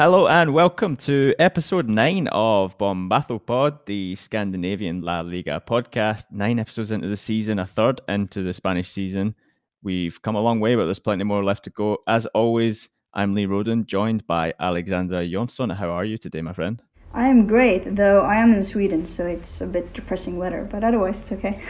[0.00, 6.24] Hello and welcome to episode nine of Bombatho Pod, the Scandinavian La Liga podcast.
[6.30, 9.34] Nine episodes into the season, a third into the Spanish season.
[9.82, 11.98] We've come a long way, but there's plenty more left to go.
[12.06, 15.76] As always, I'm Lee Roden, joined by Alexandra Jonsson.
[15.76, 16.80] How are you today, my friend?
[17.12, 20.82] I am great, though I am in Sweden, so it's a bit depressing weather, but
[20.82, 21.62] otherwise it's okay.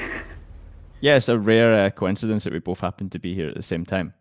[1.01, 3.63] yeah, it's a rare uh, coincidence that we both happen to be here at the
[3.65, 4.15] same time.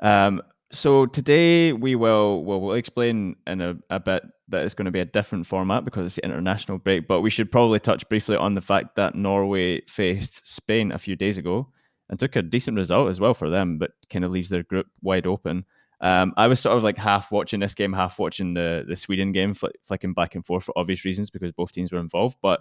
[0.00, 0.40] Um,
[0.72, 4.90] so today we will well we'll explain in a, a bit that it's going to
[4.90, 7.08] be a different format because it's the international break.
[7.08, 11.16] But we should probably touch briefly on the fact that Norway faced Spain a few
[11.16, 11.68] days ago
[12.08, 14.86] and took a decent result as well for them, but kind of leaves their group
[15.02, 15.64] wide open.
[16.00, 19.32] Um, I was sort of like half watching this game, half watching the the Sweden
[19.32, 22.38] game, fl- flicking back and forth for obvious reasons because both teams were involved.
[22.42, 22.60] But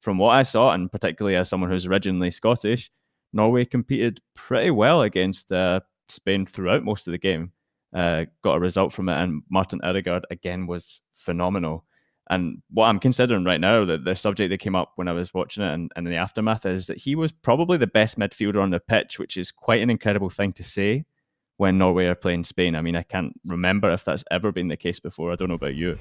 [0.00, 2.90] from what I saw, and particularly as someone who's originally Scottish,
[3.32, 5.80] Norway competed pretty well against uh,
[6.12, 7.52] Spain throughout most of the game.
[7.94, 11.84] Uh, got a result from it, and Martin Odegaard again was phenomenal.
[12.30, 15.34] And what I'm considering right now, that the subject that came up when I was
[15.34, 18.62] watching it and, and in the aftermath, is that he was probably the best midfielder
[18.62, 21.04] on the pitch, which is quite an incredible thing to say
[21.58, 22.74] when Norway are playing Spain.
[22.74, 25.32] I mean, I can't remember if that's ever been the case before.
[25.32, 25.98] I don't know about you.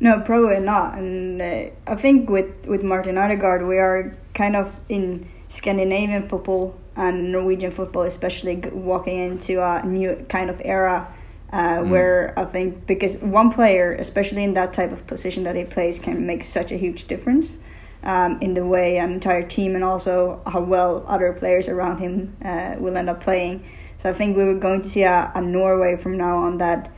[0.00, 0.96] No, probably not.
[0.96, 6.74] And uh, I think with with Martin Odegaard, we are kind of in Scandinavian football
[6.96, 11.12] and Norwegian football, especially walking into a new kind of era.
[11.52, 11.88] Uh, mm.
[11.88, 16.00] Where I think because one player, especially in that type of position that he plays,
[16.00, 17.58] can make such a huge difference
[18.02, 22.36] um, in the way an entire team and also how well other players around him
[22.44, 23.64] uh, will end up playing.
[23.96, 26.90] So I think we were going to see a, a Norway from now on that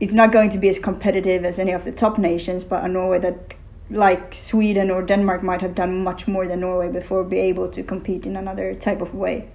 [0.00, 2.88] it's not going to be as competitive as any of the top nations, but a
[2.88, 3.54] Norway that
[3.90, 7.82] like Sweden or Denmark might have done much more than Norway before be able to
[7.82, 9.48] compete in another type of way.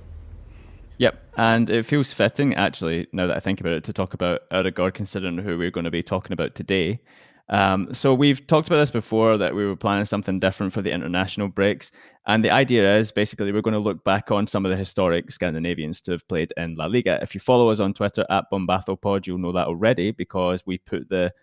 [0.98, 4.42] Yep, and it feels fitting actually now that I think about it to talk about
[4.52, 7.02] Odegaard considering who we're going to be talking about today.
[7.50, 10.92] Um, so we've talked about this before that we were planning something different for the
[10.92, 11.92] international breaks,
[12.26, 15.30] and the idea is basically we're going to look back on some of the historic
[15.30, 17.20] Scandinavians to have played in La Liga.
[17.22, 21.10] If you follow us on Twitter at BombathoPod, you'll know that already because we put
[21.10, 21.34] the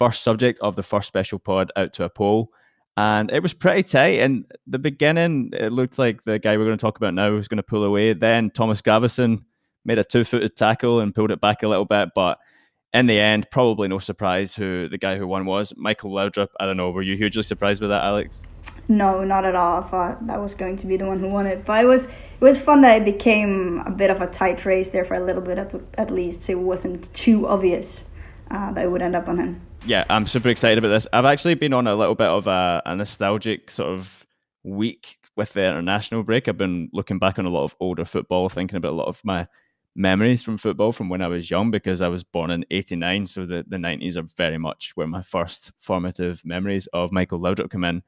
[0.00, 2.50] first subject of the first special pod out to a poll.
[2.96, 4.20] And it was pretty tight.
[4.20, 7.48] In the beginning, it looked like the guy we're going to talk about now was
[7.48, 8.14] going to pull away.
[8.14, 9.44] Then Thomas Gravesen
[9.84, 12.08] made a two footed tackle and pulled it back a little bit.
[12.14, 12.38] But
[12.94, 15.74] in the end, probably no surprise who the guy who won was.
[15.76, 16.48] Michael Laudrup.
[16.58, 16.90] I don't know.
[16.90, 18.42] Were you hugely surprised with that, Alex?
[18.88, 19.82] No, not at all.
[19.82, 21.66] I thought that was going to be the one who won it.
[21.66, 24.88] But it was it was fun that it became a bit of a tight race
[24.90, 26.44] there for a little bit at, at least.
[26.44, 28.06] So it wasn't too obvious
[28.50, 31.06] uh, that it would end up on him yeah, I'm super excited about this.
[31.12, 34.26] I've actually been on a little bit of a, a nostalgic sort of
[34.62, 36.48] week with the international break.
[36.48, 39.24] I've been looking back on a lot of older football, thinking about a lot of
[39.24, 39.46] my
[39.96, 43.26] memories from football from when I was young because I was born in 89.
[43.26, 47.70] So the, the 90s are very much where my first formative memories of Michael Laudrup
[47.70, 48.02] come in.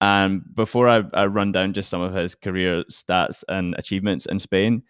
[0.00, 4.38] And before I, I run down just some of his career stats and achievements in
[4.38, 4.82] Spain,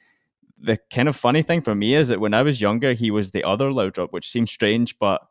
[0.61, 3.31] the kind of funny thing for me is that when I was younger, he was
[3.31, 5.23] the other Laudrup, which seems strange, but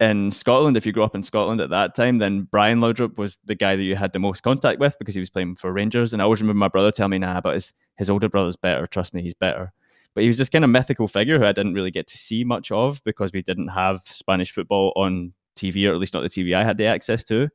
[0.00, 3.38] in Scotland, if you grew up in Scotland at that time, then Brian Laudrup was
[3.44, 6.12] the guy that you had the most contact with because he was playing for Rangers.
[6.12, 8.86] And I always remember my brother telling me, nah, but his, his older brother's better.
[8.86, 9.72] Trust me, he's better.
[10.14, 12.44] But he was this kind of mythical figure who I didn't really get to see
[12.44, 16.28] much of because we didn't have Spanish football on TV, or at least not the
[16.28, 17.48] TV I had the access to.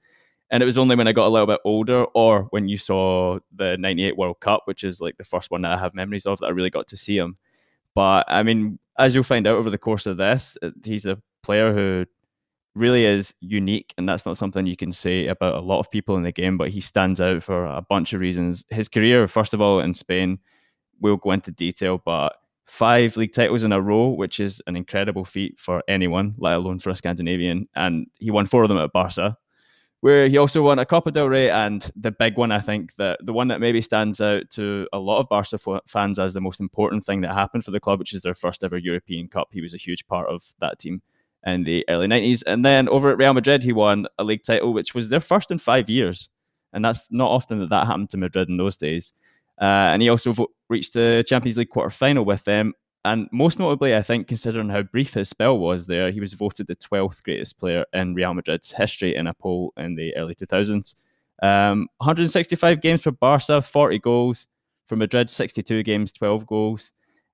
[0.51, 3.39] And it was only when I got a little bit older or when you saw
[3.55, 6.39] the 98 World Cup, which is like the first one that I have memories of,
[6.39, 7.37] that I really got to see him.
[7.95, 11.73] But I mean, as you'll find out over the course of this, he's a player
[11.73, 12.05] who
[12.75, 16.17] really is unique, and that's not something you can say about a lot of people
[16.17, 16.57] in the game.
[16.57, 18.65] But he stands out for a bunch of reasons.
[18.69, 20.39] His career, first of all, in Spain,
[20.99, 22.35] we'll go into detail, but
[22.65, 26.79] five league titles in a row, which is an incredible feat for anyone, let alone
[26.79, 27.67] for a Scandinavian.
[27.75, 29.37] And he won four of them at Barca,
[30.01, 31.49] where he also won a Copa del Rey.
[31.49, 34.99] And the big one, I think, that the one that maybe stands out to a
[34.99, 35.57] lot of Barca
[35.87, 38.63] fans as the most important thing that happened for the club, which is their first
[38.63, 39.49] ever European Cup.
[39.51, 41.01] He was a huge part of that team
[41.45, 42.43] in the early 90s.
[42.47, 45.51] And then over at Real Madrid, he won a league title, which was their first
[45.51, 46.29] in five years.
[46.73, 49.13] And that's not often that that happened to Madrid in those days.
[49.61, 52.73] Uh, and he also vo- reached the Champions League quarter final with them.
[53.05, 56.67] And most notably, I think, considering how brief his spell was there, he was voted
[56.67, 60.95] the 12th greatest player in Real Madrid's history in a poll in the early 2000s.
[61.43, 64.47] Um, 165 games for Barca, 40 goals.
[64.87, 66.91] For Madrid, 62 games, 12 goals.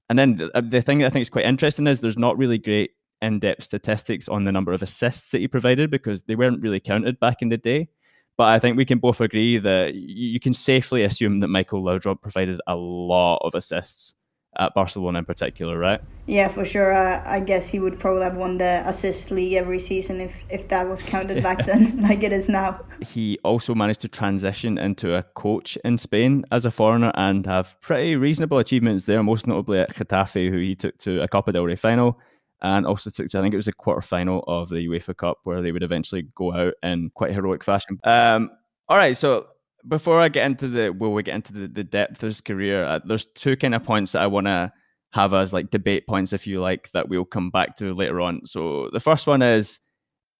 [0.09, 2.57] And then the, the thing that I think is quite interesting is there's not really
[2.57, 2.91] great
[3.21, 7.19] in-depth statistics on the number of assists that he provided because they weren't really counted
[7.19, 7.89] back in the day.
[8.37, 12.21] But I think we can both agree that you can safely assume that Michael Laudrup
[12.21, 14.15] provided a lot of assists
[14.59, 16.01] at Barcelona in particular, right?
[16.27, 16.93] Yeah, for sure.
[16.93, 20.67] Uh, I guess he would probably have won the assist league every season if, if
[20.67, 22.81] that was counted back then, like it is now.
[23.01, 27.79] He also managed to transition into a coach in Spain as a foreigner and have
[27.79, 31.63] pretty reasonable achievements there, most notably at Getafe, who he took to a Copa del
[31.63, 32.19] Rey final
[32.61, 35.39] and also took to, I think it was a quarter final of the UEFA Cup
[35.43, 37.99] where they would eventually go out in quite heroic fashion.
[38.03, 38.51] Um,
[38.87, 39.47] all right, so
[39.87, 42.83] before I get into the will we get into the, the depth of his career,
[42.83, 44.71] uh, there's two kind of points that I want to
[45.13, 48.45] have as like debate points, if you like, that we'll come back to later on.
[48.45, 49.79] So the first one is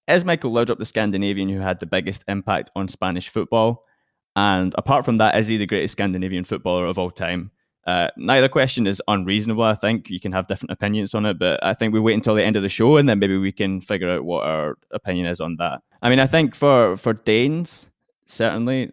[0.08, 3.82] is Michael Laudrup the Scandinavian who had the biggest impact on Spanish football?
[4.34, 7.50] And apart from that, is he the greatest Scandinavian footballer of all time?
[7.86, 9.64] Uh, neither question is unreasonable.
[9.64, 12.34] I think you can have different opinions on it, but I think we wait until
[12.34, 15.26] the end of the show and then maybe we can figure out what our opinion
[15.26, 15.82] is on that.
[16.00, 17.90] I mean, I think for for Danes,
[18.26, 18.90] certainly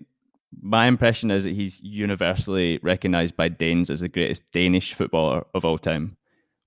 [0.62, 5.63] my impression is that he's universally recognized by Danes as the greatest Danish footballer of
[5.65, 6.18] all time,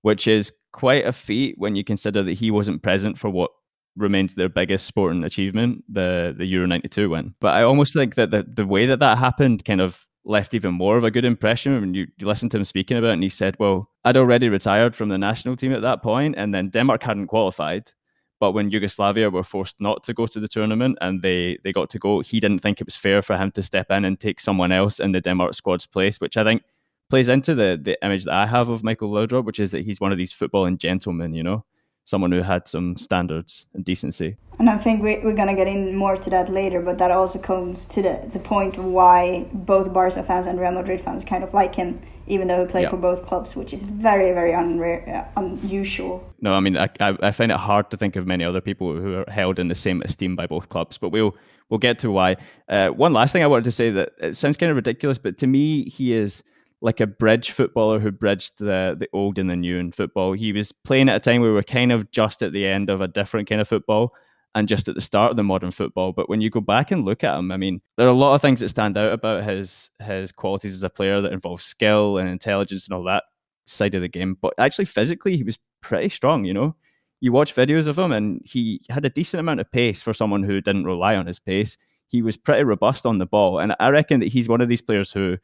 [0.01, 3.51] which is quite a feat when you consider that he wasn't present for what
[3.95, 7.35] remains their biggest sporting achievement, the the Euro 92 win.
[7.41, 10.73] But I almost think that the, the way that that happened kind of left even
[10.73, 13.29] more of a good impression when you, listen to him speaking about it and he
[13.29, 17.03] said, well, I'd already retired from the national team at that point and then Denmark
[17.03, 17.91] hadn't qualified.
[18.39, 21.89] But when Yugoslavia were forced not to go to the tournament and they, they got
[21.91, 24.39] to go, he didn't think it was fair for him to step in and take
[24.39, 26.63] someone else in the Denmark squad's place, which I think
[27.09, 30.01] plays into the the image that I have of Michael Laudrup, which is that he's
[30.01, 31.63] one of these footballing gentlemen, you know,
[32.05, 34.35] someone who had some standards and decency.
[34.59, 37.11] And I think we, we're going to get in more to that later, but that
[37.11, 41.43] also comes to the, the point why both Barca fans and Real Madrid fans kind
[41.43, 45.07] of like him even though he played for both clubs, which is very, very unrare,
[45.09, 46.23] uh, unusual.
[46.41, 49.15] No, I mean, I, I find it hard to think of many other people who
[49.15, 51.35] are held in the same esteem by both clubs, but we'll
[51.69, 52.37] we'll get to why.
[52.69, 55.37] Uh, one last thing I wanted to say that it sounds kind of ridiculous, but
[55.39, 56.43] to me, he is
[56.83, 60.33] like a bridge footballer who bridged the the old and the new in football.
[60.33, 62.89] He was playing at a time where we were kind of just at the end
[62.89, 64.13] of a different kind of football
[64.53, 66.11] and just at the start of the modern football.
[66.11, 68.35] But when you go back and look at him, I mean, there are a lot
[68.35, 72.17] of things that stand out about his his qualities as a player that involve skill
[72.17, 73.23] and intelligence and all that
[73.65, 74.37] side of the game.
[74.41, 76.43] But actually, physically, he was pretty strong.
[76.43, 76.75] You know,
[77.21, 80.43] you watch videos of him, and he had a decent amount of pace for someone
[80.43, 81.77] who didn't rely on his pace.
[82.09, 84.81] He was pretty robust on the ball, and I reckon that he's one of these
[84.81, 85.37] players who,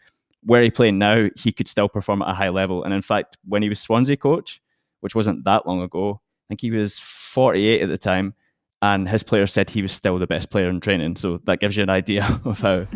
[0.44, 2.84] where he playing now, he could still perform at a high level.
[2.84, 4.62] And in fact, when he was Swansea coach,
[5.02, 8.34] which wasn't that long ago, I think he was 48 at the time
[8.82, 11.18] and his players said he was still the best player in training.
[11.18, 12.88] So that gives you an idea of how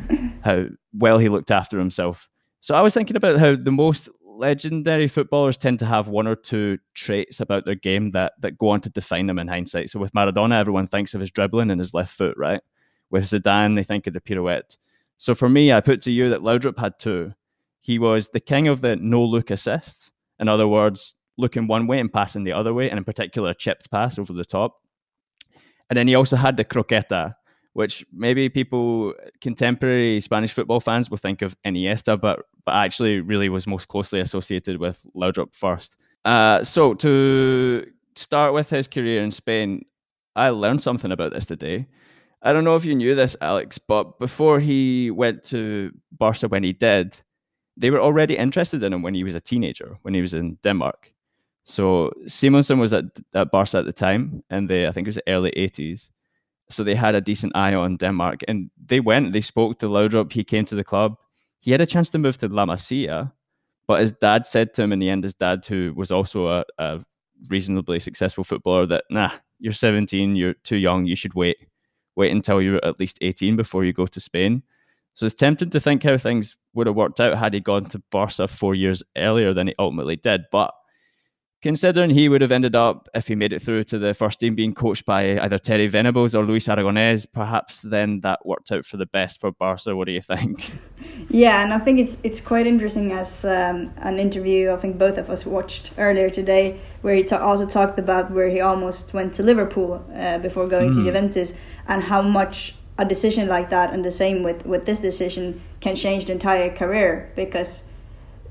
[0.44, 2.30] how well he looked after himself.
[2.62, 6.36] So I was thinking about how the most legendary footballers tend to have one or
[6.36, 9.90] two traits about their game that that go on to define them in hindsight.
[9.90, 12.62] So with Maradona, everyone thinks of his dribbling and his left foot, right?
[13.10, 14.78] With Zidane, they think of the pirouette.
[15.18, 17.34] So for me, I put to you that Laudrup had two.
[17.82, 20.12] He was the king of the no look assist.
[20.40, 23.56] In other words, looking one way and passing the other way, and in particular, a
[23.56, 24.82] chipped pass over the top.
[25.90, 27.36] And then he also had the croqueta,
[27.74, 33.50] which maybe people, contemporary Spanish football fans, will think of Iniesta, but but actually really
[33.50, 35.98] was most closely associated with Laudrup first.
[36.26, 37.86] Uh, so to
[38.16, 39.84] start with his career in Spain,
[40.36, 41.88] I learned something about this today.
[42.44, 46.64] I don't know if you knew this, Alex, but before he went to Barca when
[46.64, 47.18] he did,
[47.78, 50.58] they were already interested in him when he was a teenager, when he was in
[50.62, 51.14] Denmark.
[51.64, 55.16] So Simonsen was at, at Barca at the time, and they I think it was
[55.16, 56.12] the early eighties.
[56.70, 59.32] So they had a decent eye on Denmark, and they went.
[59.32, 60.34] They spoke to Laudrup.
[60.34, 61.16] He came to the club.
[61.60, 63.32] He had a chance to move to La Masia,
[63.88, 66.66] but his dad said to him in the end, his dad, who was also a,
[66.78, 67.02] a
[67.50, 71.06] reasonably successful footballer, that nah, you're 17, you're too young.
[71.06, 71.58] You should wait,
[72.16, 74.64] wait until you're at least 18 before you go to Spain.
[75.14, 78.02] So it's tempting to think how things would have worked out had he gone to
[78.12, 80.46] Barca four years earlier than he ultimately did.
[80.52, 80.74] But
[81.64, 84.54] considering he would have ended up, if he made it through to the first team,
[84.54, 88.98] being coached by either Terry Venables or Luis Aragonés, perhaps then that worked out for
[88.98, 89.96] the best for Barca.
[89.96, 90.72] What do you think?
[91.30, 95.18] Yeah, and I think it's it's quite interesting as um, an interview I think both
[95.18, 99.34] of us watched earlier today, where he ta- also talked about where he almost went
[99.36, 100.94] to Liverpool uh, before going mm.
[100.94, 101.06] to hmm.
[101.06, 101.54] Juventus,
[101.88, 105.96] and how much a decision like that, and the same with with this decision, can
[105.96, 107.84] change the entire career because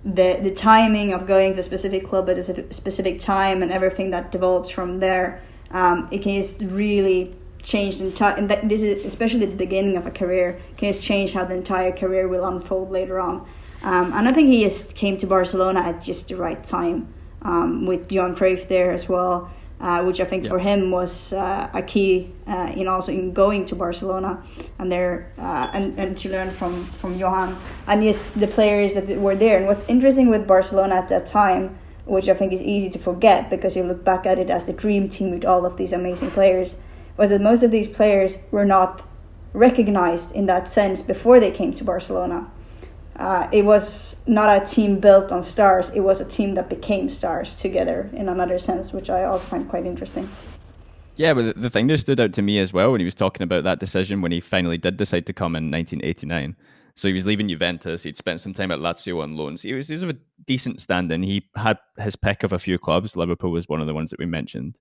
[0.05, 4.11] the the timing of going to a specific club at a specific time and everything
[4.11, 8.37] that develops from there, um, it can just really change the entire.
[8.37, 11.55] And that, this is especially the beginning of a career can just change how the
[11.55, 13.47] entire career will unfold later on.
[13.83, 17.12] Um, and I think he just came to Barcelona at just the right time
[17.43, 19.51] um, with Johan Cruyff there as well.
[19.83, 20.51] Uh, which I think yeah.
[20.51, 24.41] for him was uh, a key uh, in also in going to Barcelona
[24.79, 29.09] and there uh, and, and to learn from from Johan and yes, the players that
[29.19, 29.59] were there.
[29.59, 33.51] And what's interesting with Barcelona at that time, which I think is easy to forget
[33.51, 36.31] because you look back at it as the dream team with all of these amazing
[36.31, 36.77] players,
[37.17, 39.03] was that most of these players were not
[39.53, 42.49] recognized in that sense before they came to Barcelona.
[43.16, 47.09] Uh, it was not a team built on stars, it was a team that became
[47.09, 50.31] stars together in another sense, which I also find quite interesting.
[51.16, 53.42] Yeah, but the thing that stood out to me as well when he was talking
[53.42, 56.57] about that decision when he finally did decide to come in 1989.
[56.95, 58.02] So he was leaving Juventus.
[58.02, 59.62] He'd spent some time at Lazio on loans.
[59.62, 60.16] He was, he was of a
[60.47, 61.23] decent standing.
[61.23, 63.16] He had his pick of a few clubs.
[63.16, 64.78] Liverpool was one of the ones that we mentioned.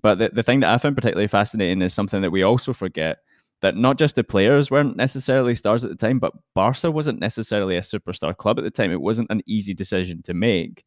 [0.00, 3.18] But the, the thing that I found particularly fascinating is something that we also forget
[3.60, 7.76] that not just the players weren't necessarily stars at the time, but Barca wasn't necessarily
[7.76, 8.92] a superstar club at the time.
[8.92, 10.84] It wasn't an easy decision to make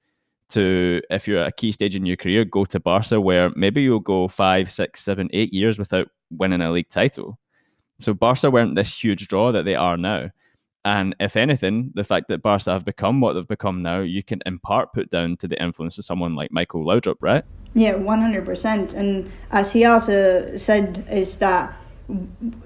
[0.49, 3.81] to, if you're at a key stage in your career, go to Barca where maybe
[3.81, 7.39] you'll go five, six, seven, eight years without winning a league title.
[7.99, 10.29] So Barca weren't this huge draw that they are now.
[10.85, 14.41] And if anything, the fact that Barca have become what they've become now, you can
[14.45, 17.43] in part put down to the influence of someone like Michael Laudrup, right?
[17.73, 18.93] Yeah, 100%.
[18.93, 21.75] And as he also said, is that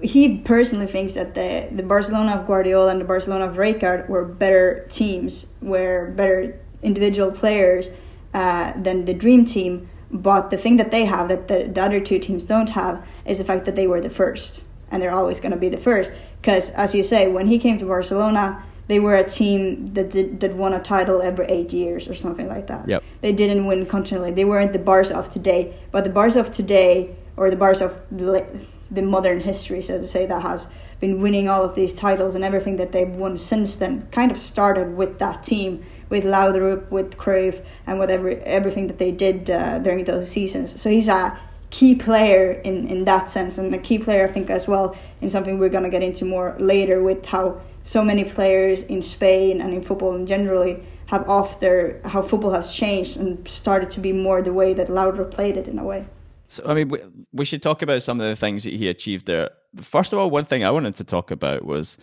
[0.00, 4.24] he personally thinks that the, the Barcelona of Guardiola and the Barcelona of Rijkaard were
[4.24, 7.90] better teams, were better individual players
[8.34, 9.88] uh, than the dream team.
[10.10, 13.38] But the thing that they have that the, the other two teams don't have is
[13.38, 16.12] the fact that they were the first, and they're always going to be the first.
[16.40, 20.40] Because as you say, when he came to Barcelona, they were a team that did
[20.40, 22.86] that won a title every eight years or something like that.
[22.88, 23.02] Yep.
[23.22, 24.32] They didn't win continually.
[24.32, 27.98] They weren't the bars of today, but the bars of today, or the bars of
[28.10, 28.44] the,
[28.92, 30.66] the modern history, so to say, that has
[31.00, 34.38] been winning all of these titles and everything that they've won since then, kind of
[34.38, 39.78] started with that team with Laudrup, with Cruyff, and whatever everything that they did uh,
[39.78, 40.80] during those seasons.
[40.80, 41.38] So he's a
[41.70, 45.30] key player in, in that sense, and a key player, I think, as well, in
[45.30, 49.62] something we're going to get into more later with how so many players in Spain
[49.62, 54.12] and in football in generally have after how football has changed and started to be
[54.12, 56.06] more the way that Laudrup played it in a way.
[56.52, 56.98] So, I mean, we,
[57.32, 59.50] we should talk about some of the things that he achieved there.
[59.80, 61.96] First of all, one thing I wanted to talk about was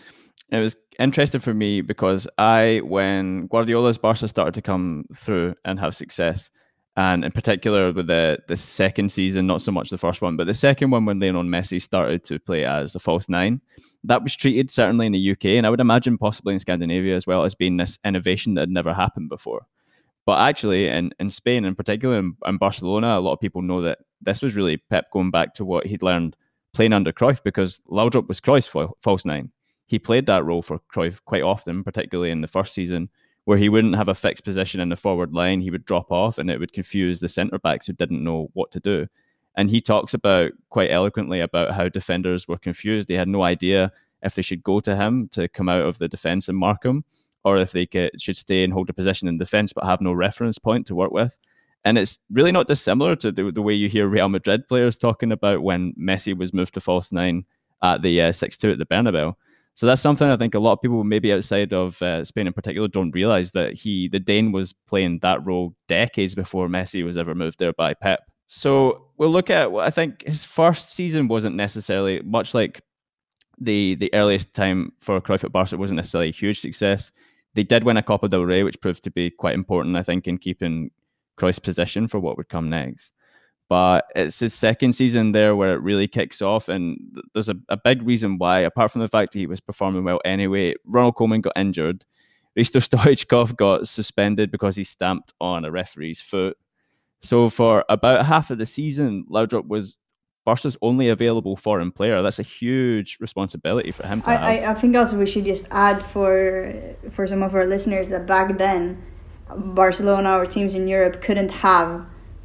[0.52, 5.80] it was interesting for me because I, when Guardiola's Barca started to come through and
[5.80, 6.50] have success,
[6.98, 10.48] and in particular with the the second season, not so much the first one, but
[10.48, 13.62] the second one when Lionel Messi started to play as a false nine,
[14.04, 17.28] that was treated certainly in the UK, and I would imagine possibly in Scandinavia as
[17.28, 19.68] well as being this innovation that had never happened before.
[20.30, 23.82] But actually, in, in Spain, in particular, in, in Barcelona, a lot of people know
[23.82, 26.36] that this was really Pep going back to what he'd learned
[26.74, 29.52] playing under Cruyff because Laudrup was Cruyff's false nine
[29.90, 33.10] he played that role for Cruyff quite often, particularly in the first season,
[33.46, 35.62] where he wouldn't have a fixed position in the forward line.
[35.62, 38.72] He would drop off and it would confuse the centre backs who didn't know what
[38.74, 39.08] to do.
[39.56, 43.08] And he talks about quite eloquently about how defenders were confused.
[43.08, 46.08] They had no idea if they should go to him to come out of the
[46.08, 47.04] defence and mark him,
[47.44, 50.14] or if they could, should stay and hold a position in defence but have no
[50.14, 51.38] reference point to work with.
[51.86, 55.32] And it's really not dissimilar to the, the way you hear Real Madrid players talking
[55.32, 57.46] about when Messi was moved to false nine
[57.82, 59.34] at the uh, 6 2 at the Bernabeu.
[59.74, 62.54] So that's something I think a lot of people, maybe outside of uh, Spain in
[62.54, 67.16] particular, don't realize that he, the Dane, was playing that role decades before Messi was
[67.16, 68.30] ever moved there by Pep.
[68.48, 69.74] So we'll look at.
[69.76, 72.82] I think his first season wasn't necessarily much like
[73.62, 77.12] the the earliest time for Cruyff at Barca wasn't necessarily a huge success.
[77.60, 80.30] They did win a Copa del Rey, which proved to be quite important, I think,
[80.30, 80.92] in keeping
[81.38, 83.12] Cruyff's position for what would come next
[83.70, 86.68] but it's his second season there where it really kicks off.
[86.68, 86.98] And
[87.34, 90.20] there's a, a big reason why, apart from the fact that he was performing well
[90.26, 90.74] anyway.
[90.86, 92.04] Ronald Koeman got injured.
[92.58, 96.58] Hristo Stoichkov got suspended because he stamped on a referee's foot.
[97.22, 99.98] So for about half of the season, Laudrup was
[100.50, 102.24] Barca's only available foreign player.
[102.24, 104.44] That's a huge responsibility for him to I, have.
[104.44, 106.74] I, I think also we should just add for
[107.12, 108.82] for some of our listeners that back then,
[109.56, 111.90] Barcelona or teams in Europe couldn't have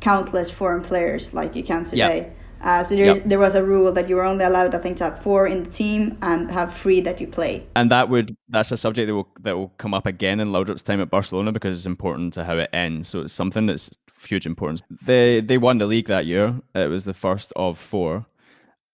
[0.01, 2.19] countless foreign players like you can today.
[2.19, 2.37] Yep.
[2.65, 3.23] Uh, so yep.
[3.25, 5.63] there was a rule that you were only allowed, I think, to have four in
[5.63, 7.67] the team and have three that you play.
[7.77, 10.83] And that would that's a subject that will that will come up again in Laudrup's
[10.83, 13.09] time at Barcelona because it's important to how it ends.
[13.09, 13.91] So it's something that's
[14.27, 14.83] huge importance.
[15.03, 16.59] They they won the league that year.
[16.75, 18.27] It was the first of four.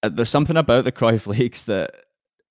[0.03, 1.95] Uh, there's something about the Cruyff leagues that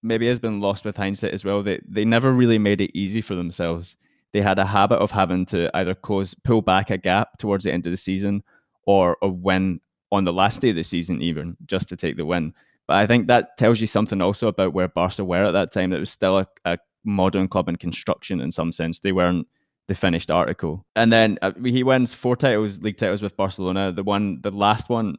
[0.01, 1.61] maybe has been lost with hindsight as well.
[1.61, 3.97] They they never really made it easy for themselves
[4.31, 7.73] they had a habit of having to either close, pull back a gap towards the
[7.73, 8.43] end of the season,
[8.85, 9.79] or a win
[10.11, 12.53] on the last day of the season, even just to take the win.
[12.87, 15.93] But I think that tells you something also about where Barca were at that time.
[15.93, 18.99] It was still a, a modern club in construction in some sense.
[18.99, 19.47] They weren't
[19.87, 20.85] the finished article.
[20.95, 23.91] And then uh, he wins four titles, league titles with Barcelona.
[23.91, 25.17] The one, the last one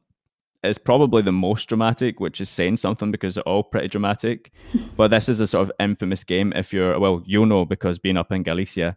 [0.63, 4.53] is probably the most dramatic, which is saying something because they're all pretty dramatic.
[4.97, 6.53] but this is a sort of infamous game.
[6.57, 8.97] If you're, well, you'll know because being up in Galicia,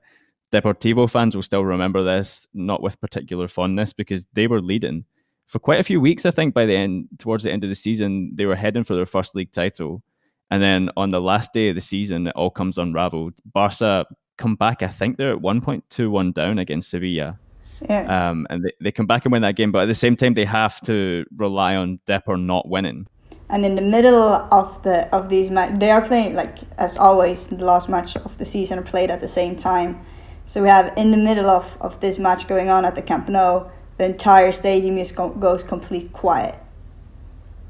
[0.51, 5.05] Deportivo fans will still remember this, not with particular fondness, because they were leading
[5.53, 6.25] for quite a few weeks.
[6.25, 8.95] I think by the end, towards the end of the season, they were heading for
[8.95, 10.03] their first league title.
[10.51, 13.35] And then on the last day of the season, it all comes unraveled.
[13.45, 14.05] Barca
[14.37, 14.83] come back.
[14.83, 17.39] I think they're at 1.21 down against Sevilla
[17.89, 18.29] yeah.
[18.29, 20.33] Um, and they, they come back and win that game, but at the same time,
[20.33, 23.07] they have to rely on Depor not winning.
[23.49, 27.47] And in the middle of the of these matches, they are playing like as always.
[27.47, 30.03] The last match of the season are played at the same time,
[30.45, 33.29] so we have in the middle of, of this match going on at the Camp
[33.29, 36.57] Nou, the entire stadium is goes complete quiet,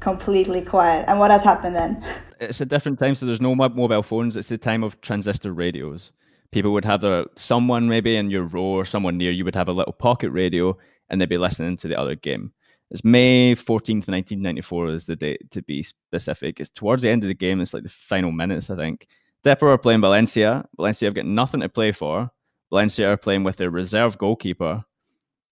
[0.00, 1.04] completely quiet.
[1.08, 2.04] And what has happened then?
[2.40, 4.36] It's a different time, so there's no mobile phones.
[4.36, 6.12] It's the time of transistor radios
[6.54, 9.68] people would have their someone maybe in your row or someone near you would have
[9.68, 10.78] a little pocket radio
[11.10, 12.52] and they'd be listening to the other game.
[12.92, 16.60] It's May 14th, 1994 is the date to be specific.
[16.60, 17.60] It's towards the end of the game.
[17.60, 19.08] It's like the final minutes, I think.
[19.44, 20.64] Depor are playing Valencia.
[20.76, 22.30] Valencia have got nothing to play for.
[22.70, 24.84] Valencia are playing with their reserve goalkeeper.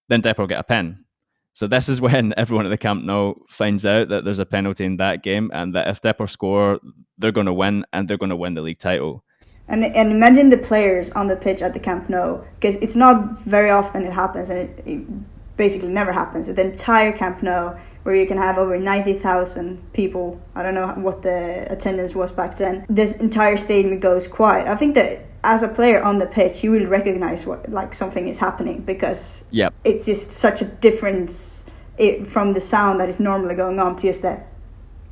[0.09, 1.05] Then Depor get a pen.
[1.53, 4.85] So this is when everyone at the Camp Nou finds out that there's a penalty
[4.85, 6.79] in that game and that if Depor score,
[7.17, 9.23] they're going to win and they're going to win the league title.
[9.67, 13.39] And, and imagine the players on the pitch at the Camp Nou, because it's not
[13.43, 16.47] very often it happens, and it, it basically never happens.
[16.47, 21.21] The entire Camp Nou, where you can have over 90,000 people, I don't know what
[21.21, 24.67] the attendance was back then, this entire stadium goes quiet.
[24.67, 28.27] I think that as a player on the pitch, you will recognize what like something
[28.27, 29.73] is happening because yep.
[29.83, 31.63] it's just such a difference
[31.97, 34.47] it, from the sound that is normally going on to just that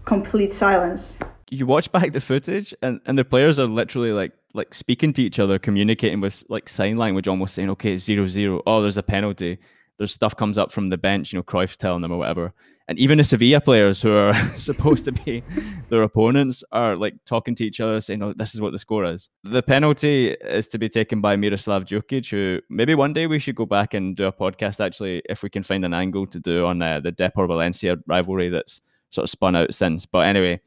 [0.06, 1.18] complete silence.
[1.50, 5.22] You watch back the footage, and, and the players are literally like like speaking to
[5.22, 8.62] each other, communicating with like sign language, almost saying, "Okay, zero zero.
[8.66, 9.58] Oh, there's a penalty."
[9.98, 12.54] There's stuff comes up from the bench, you know, Cruyff's telling them or whatever.
[12.88, 15.44] And even the Sevilla players who are supposed to be
[15.90, 19.06] their opponents are like talking to each other, saying, "Oh, this is what the score
[19.06, 23.40] is." The penalty is to be taken by Miroslav Djukic, who maybe one day we
[23.40, 24.84] should go back and do a podcast.
[24.84, 28.50] Actually, if we can find an angle to do on uh, the Depor Valencia rivalry
[28.50, 30.06] that's sort of spun out since.
[30.06, 30.60] But anyway,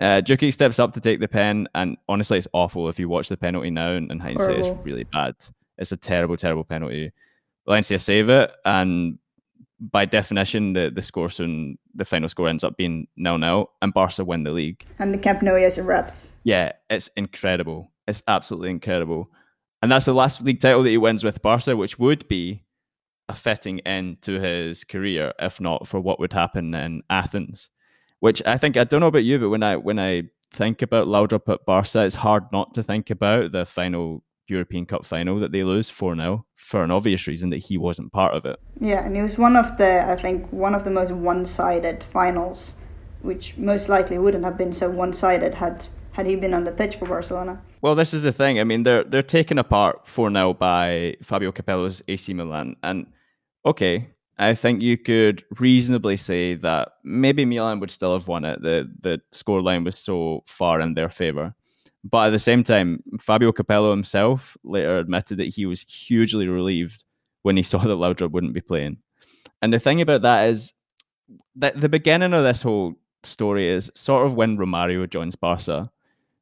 [0.00, 2.88] uh, Djukic steps up to take the pen, and honestly, it's awful.
[2.88, 4.76] If you watch the penalty now, And in hindsight, Horrible.
[4.76, 5.34] it's really bad.
[5.78, 7.12] It's a terrible, terrible penalty.
[7.66, 9.18] Valencia save it, and
[9.80, 13.94] by definition, the the score soon the final score ends up being nil nil, and
[13.94, 14.84] Barca win the league.
[14.98, 16.30] And the Camp Nou is erupts.
[16.44, 17.90] Yeah, it's incredible.
[18.06, 19.30] It's absolutely incredible,
[19.82, 22.64] and that's the last league title that he wins with Barca, which would be
[23.28, 27.70] a fitting end to his career, if not for what would happen in Athens
[28.20, 31.08] which I think I don't know about you, but when I when I think about
[31.08, 35.52] Laudrup at Barca, it's hard not to think about the final European Cup final that
[35.52, 38.58] they lose 4 0 for an obvious reason that he wasn't part of it.
[38.80, 42.02] Yeah, and it was one of the, I think, one of the most one sided
[42.02, 42.74] finals,
[43.22, 45.86] which most likely wouldn't have been so one sided had.
[46.12, 47.62] Had he been on the pitch for Barcelona?
[47.82, 48.58] Well, this is the thing.
[48.58, 52.74] I mean, they're they're taken apart 4 0 by Fabio Capello's AC Milan.
[52.82, 53.06] And
[53.64, 54.08] okay,
[54.40, 58.62] I think you could reasonably say that maybe Milan would still have won it.
[58.62, 61.54] The the scoreline was so far in their favour.
[62.04, 67.04] But at the same time, Fabio Capello himself later admitted that he was hugely relieved
[67.42, 68.98] when he saw that Laudrup wouldn't be playing.
[69.62, 70.72] And the thing about that is
[71.56, 75.90] that the beginning of this whole story is sort of when Romario joins Barca.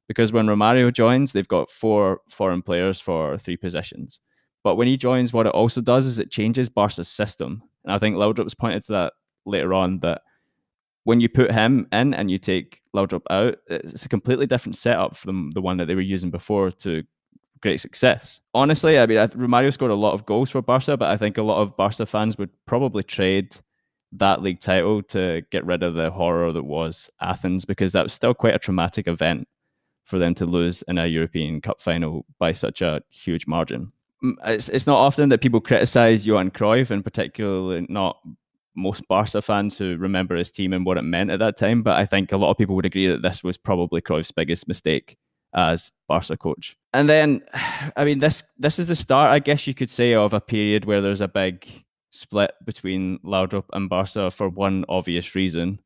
[0.06, 4.20] Because when Romario joins, they've got four foreign players for three positions.
[4.64, 7.62] But when he joins, what it also does is it changes Barca's system.
[7.84, 9.12] And I think Laudrup's pointed to that
[9.44, 10.22] later on that
[11.04, 15.16] when you put him in and you take Laudrup out, it's a completely different setup
[15.16, 17.04] from the one that they were using before to
[17.60, 18.40] great success.
[18.54, 21.38] Honestly, I mean, I, Romario scored a lot of goals for Barca, but I think
[21.38, 23.56] a lot of Barca fans would probably trade
[24.12, 28.12] that league title to get rid of the horror that was Athens because that was
[28.12, 29.46] still quite a traumatic event
[30.04, 33.92] for them to lose in a European Cup final by such a huge margin
[34.24, 38.16] mm, it's it's not often that people criticize Johan Cruyff, and particularly not
[38.78, 41.82] most Barca fans who remember his team and what it meant at that time.
[41.82, 44.68] But I think a lot of people would agree that this was probably Cruyff's biggest
[44.68, 45.16] mistake
[45.54, 46.76] as Barca coach.
[46.92, 47.42] And then,
[47.96, 50.84] I mean, this this is the start, I guess you could say, of a period
[50.84, 51.66] where there's a big
[52.10, 55.78] split between Laudrup and Barca for one obvious reason,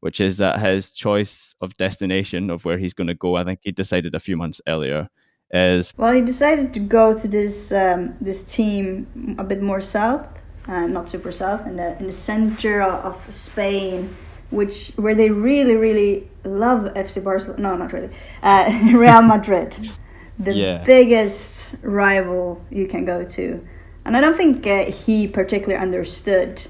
[0.00, 3.36] which is that his choice of destination of where he's going to go.
[3.36, 5.08] I think he decided a few months earlier
[5.50, 10.42] is well, he decided to go to this um, this team a bit more south,
[10.68, 14.14] uh, not super south, in the in the center of Spain,
[14.50, 17.62] which where they really really love FC Barcelona.
[17.62, 18.10] No, not really.
[18.42, 19.90] Uh, Real Madrid,
[20.38, 20.84] the yeah.
[20.84, 23.66] biggest rival you can go to,
[24.04, 26.68] and I don't think uh, he particularly understood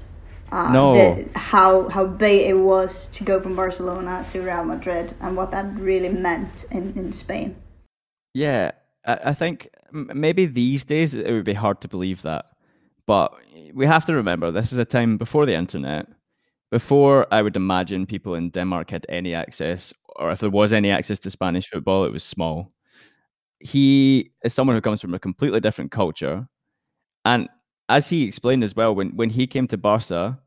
[0.51, 0.93] uh, No.
[0.93, 5.51] the, how how big it was to go from Barcelona to Real Madrid and what
[5.51, 7.55] that really meant in, in Spain.
[8.33, 8.71] Yeah,
[9.05, 12.45] I, I think maybe these days it would be hard to believe that,
[13.09, 13.33] but
[13.73, 16.05] we have to remember this is a time before the internet,
[16.69, 20.91] before I would imagine people in Denmark had any access, or if there was any
[20.91, 22.71] access to Spanish football, it was small.
[23.61, 26.47] He is someone who comes from a completely different culture,
[27.25, 27.49] and
[27.87, 30.37] as he explained as well, when when he came to Barca,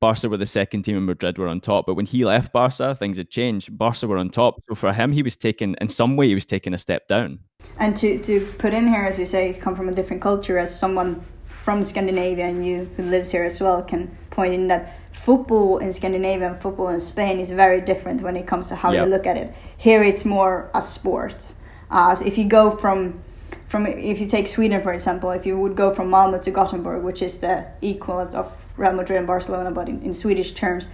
[0.00, 1.86] Barca were the second team and Madrid were on top.
[1.86, 3.78] But when he left Barca, things had changed.
[3.78, 4.60] Barca were on top.
[4.68, 7.38] So for him, he was taking, in some way, he was taking a step down.
[7.78, 10.76] And to, to put in here, as you say, come from a different culture, as
[10.76, 11.24] someone
[11.70, 15.92] from Scandinavia and you who lives here as well can point in that football in
[15.92, 19.04] Scandinavia and football in Spain is very different when it comes to how Yep.
[19.04, 19.54] you look at it.
[19.76, 21.54] Here it's more a sport.
[21.88, 23.22] Uh, so if you go from
[23.68, 27.04] from if you take Sweden for example, if you would go from Malmö to Gothenburg,
[27.04, 30.88] which is the equivalent of Real Madrid and Barcelona, but in, in Swedish terms,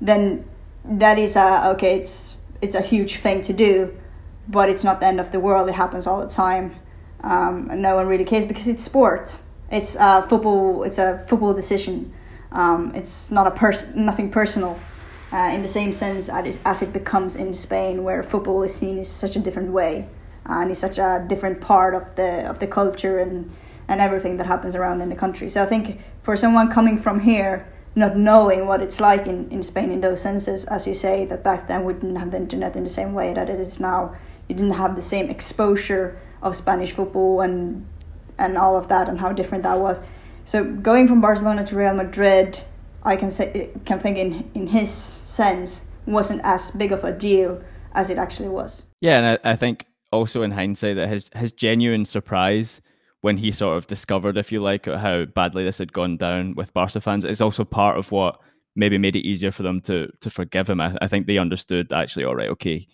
[0.00, 0.44] then
[0.84, 1.92] that is a okay.
[1.98, 3.72] It's it's a huge thing to do,
[4.46, 5.68] but it's not the end of the world.
[5.68, 6.66] It happens all the time,
[7.32, 9.26] um, and no one really cares because it's sport.
[9.70, 10.82] It's a football.
[10.82, 12.12] It's a football decision.
[12.52, 14.78] Um, it's not a person, nothing personal.
[15.32, 19.04] Uh, in the same sense as, it becomes in Spain, where football is seen in
[19.04, 20.08] such a different way,
[20.44, 23.48] and it's such a different part of the of the culture and
[23.86, 25.48] and everything that happens around in the country.
[25.48, 29.62] So I think for someone coming from here, not knowing what it's like in, in
[29.62, 32.74] Spain in those senses, as you say, that back then we didn't have the internet
[32.74, 34.16] in the same way that it is now.
[34.48, 37.86] You didn't have the same exposure of Spanish football and
[38.40, 40.00] and all of that and how different that was.
[40.44, 42.60] So going from Barcelona to Real Madrid,
[43.02, 47.62] I can say can think in in his sense wasn't as big of a deal
[47.92, 48.82] as it actually was.
[49.00, 52.80] Yeah, and I, I think also in hindsight that his his genuine surprise
[53.20, 56.72] when he sort of discovered, if you like, how badly this had gone down with
[56.72, 58.40] Barca fans is also part of what
[58.74, 60.80] maybe made it easier for them to to forgive him.
[60.80, 62.86] I, I think they understood actually, all right, okay,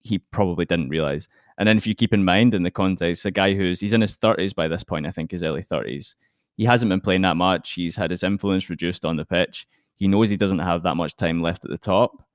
[0.00, 1.28] he probably didn't realize.
[1.58, 4.00] And then if you keep in mind in the context, a guy who's he's in
[4.00, 6.16] his thirties by this point, I think his early thirties,
[6.56, 7.72] he hasn't been playing that much.
[7.72, 9.66] He's had his influence reduced on the pitch.
[9.96, 12.26] He knows he doesn't have that much time left at the top.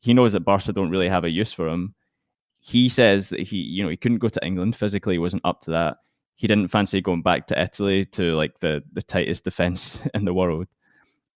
[0.00, 1.94] He knows that Barca don't really have a use for him.
[2.60, 5.70] He says that he, you know, he couldn't go to England physically, wasn't up to
[5.70, 5.98] that.
[6.34, 10.34] He didn't fancy going back to Italy to like the the tightest defense in the
[10.34, 10.66] world.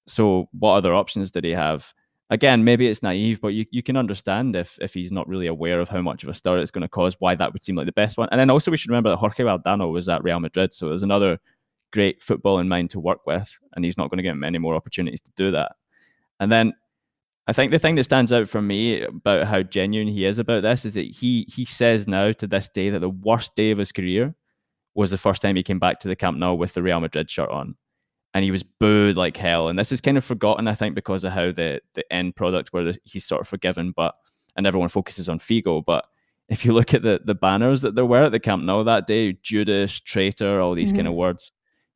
[0.06, 1.94] So what other options did he have?
[2.30, 5.80] Again, maybe it's naive, but you, you can understand if if he's not really aware
[5.80, 7.86] of how much of a stir it's going to cause, why that would seem like
[7.86, 8.28] the best one.
[8.30, 11.02] And then also we should remember that Jorge Valdano was at Real Madrid, so there's
[11.02, 11.38] another
[11.92, 14.76] great football in mind to work with, and he's not going to get many more
[14.76, 15.72] opportunities to do that.
[16.38, 16.72] And then
[17.48, 20.62] I think the thing that stands out for me about how genuine he is about
[20.62, 23.78] this is that he he says now to this day that the worst day of
[23.78, 24.36] his career
[24.94, 27.28] was the first time he came back to the Camp Nou with the Real Madrid
[27.28, 27.74] shirt on.
[28.32, 29.68] And he was booed like hell.
[29.68, 32.72] And this is kind of forgotten, I think, because of how the the end product
[32.72, 34.14] where the, he's sort of forgiven, but
[34.56, 35.84] and everyone focuses on Figo.
[35.84, 36.06] But
[36.48, 39.06] if you look at the the banners that there were at the Camp Nou that
[39.06, 41.50] day, Judas, traitor, all these kind of words,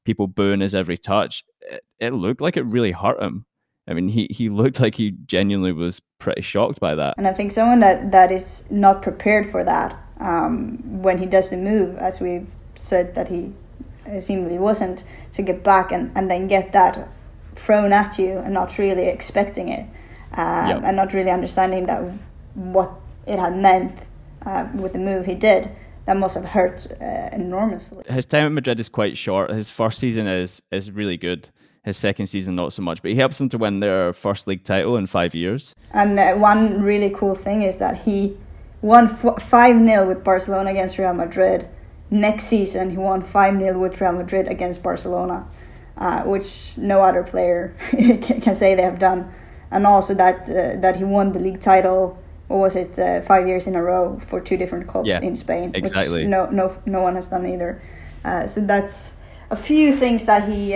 [0.05, 3.47] people booing his every touch, it, it looked like it really hurt him.
[3.87, 7.15] I mean, he, he looked like he genuinely was pretty shocked by that.
[7.19, 11.51] And I think someone that, that is not prepared for that um, when he does
[11.51, 13.53] the move, as we've said that he
[14.21, 17.09] seemingly wasn't, to get back and, and then get that
[17.57, 19.87] thrown at you and not really expecting it
[20.33, 20.81] um, Yep.
[20.85, 22.03] and not really understanding that
[22.55, 22.91] what
[23.27, 23.99] it had meant
[24.45, 25.71] uh, with the move he did.
[26.07, 28.05] That must have hurt uh, enormously.
[28.07, 29.51] His time at Madrid is quite short.
[29.51, 31.49] His first season is is really good.
[31.83, 34.65] His second season not so much, but he helps them to win their first league
[34.65, 35.75] title in five years.
[35.93, 38.37] And uh, one really cool thing is that he
[38.83, 39.41] won 5
[39.87, 41.69] 0 with Barcelona against Real Madrid.
[42.11, 45.47] Next season, he won 5 0 with Real Madrid against Barcelona,
[45.99, 49.33] uh, which no other player can say they have done.
[49.71, 52.17] And also that uh, that he won the league title,
[52.49, 55.35] what was it, uh, five years in a row for two different clubs Yeah, in
[55.35, 55.73] Spain.
[55.75, 56.21] exactly.
[56.23, 57.81] Which no, no, no one has done either.
[58.25, 59.17] Uh, so that's
[59.51, 60.75] a few things that he.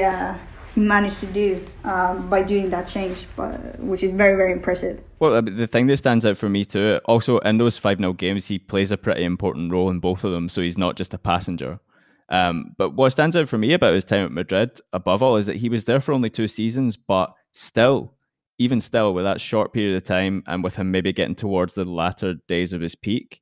[0.79, 5.03] He managed to do um, by doing that change, but, which is very, very impressive.
[5.19, 8.13] Well, uh, the thing that stands out for me too, also in those 5 0
[8.13, 11.13] games, he plays a pretty important role in both of them, so he's not just
[11.13, 11.81] a passenger.
[12.29, 15.47] Um, but what stands out for me about his time at Madrid, above all, is
[15.47, 18.15] that he was there for only two seasons, but still,
[18.59, 21.85] even still, with that short period of time and with him maybe getting towards the
[21.85, 23.41] latter days of his peak,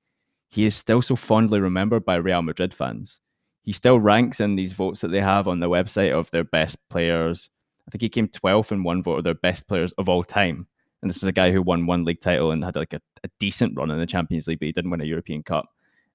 [0.49, 3.21] he is still so fondly remembered by Real Madrid fans.
[3.67, 6.79] He still ranks in these votes that they have on the website of their best
[6.89, 7.51] players.
[7.87, 10.69] I think he came 12th in one vote of their best players of all time.
[11.03, 13.29] And this is a guy who won one league title and had like a, a
[13.41, 15.67] decent run in the Champions League, but he didn't win a European Cup.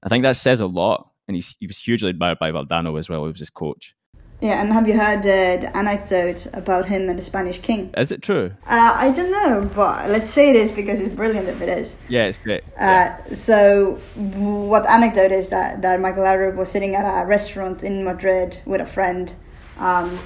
[0.01, 1.09] I think that says a lot.
[1.27, 3.95] And he was hugely admired by Valdano as well, who was his coach.
[4.41, 7.93] Yeah, and have you heard uh, the anecdote about him and the Spanish king?
[7.95, 8.51] Is it true?
[8.65, 11.97] Uh, I don't know, but let's say it is because it's brilliant if it is.
[12.09, 12.63] Yeah, it's great.
[12.75, 18.03] Uh, so, what anecdote is that that Michael Laudrup was sitting at a restaurant in
[18.03, 19.31] Madrid with a friend,
[19.77, 20.17] um,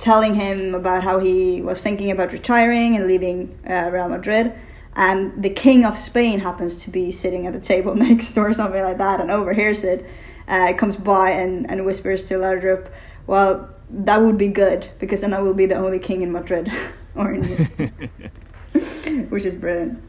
[0.00, 4.52] telling him about how he was thinking about retiring and leaving uh, Real Madrid,
[4.96, 8.52] and the king of Spain happens to be sitting at the table next door, or
[8.52, 10.04] something like that, and overhears it.
[10.48, 12.90] Uh, comes by and, and whispers to Laudrup
[13.30, 16.68] well, that would be good because then I will be the only king in Madrid,
[17.14, 17.44] or in,
[19.30, 20.02] which is brilliant.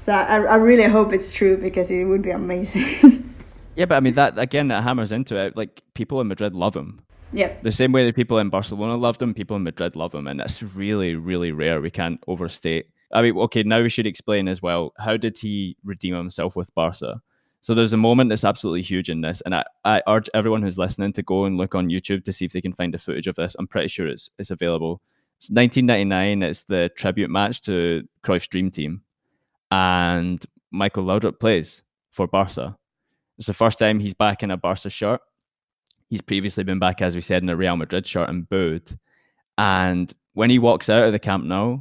[0.00, 3.34] So I, I really hope it's true because it would be amazing.
[3.76, 5.56] yeah, but I mean that again that hammers into it.
[5.56, 7.00] Like people in Madrid love him.
[7.32, 7.50] Yeah.
[7.62, 10.38] The same way that people in Barcelona loved him, people in Madrid love him, and
[10.38, 11.80] that's really, really rare.
[11.80, 12.90] We can't overstate.
[13.10, 14.92] I mean, okay, now we should explain as well.
[14.98, 17.22] How did he redeem himself with Barca?
[17.62, 20.78] So there's a moment that's absolutely huge in this, and I, I urge everyone who's
[20.78, 23.26] listening to go and look on YouTube to see if they can find a footage
[23.26, 23.54] of this.
[23.58, 25.02] I'm pretty sure it's it's available.
[25.36, 26.42] It's 1999.
[26.42, 29.02] It's the tribute match to Cruyff's dream team,
[29.70, 32.76] and Michael Laudrup plays for Barca.
[33.36, 35.20] It's the first time he's back in a Barca shirt.
[36.08, 38.98] He's previously been back, as we said, in a Real Madrid shirt and booed.
[39.58, 41.80] And when he walks out of the Camp Nou,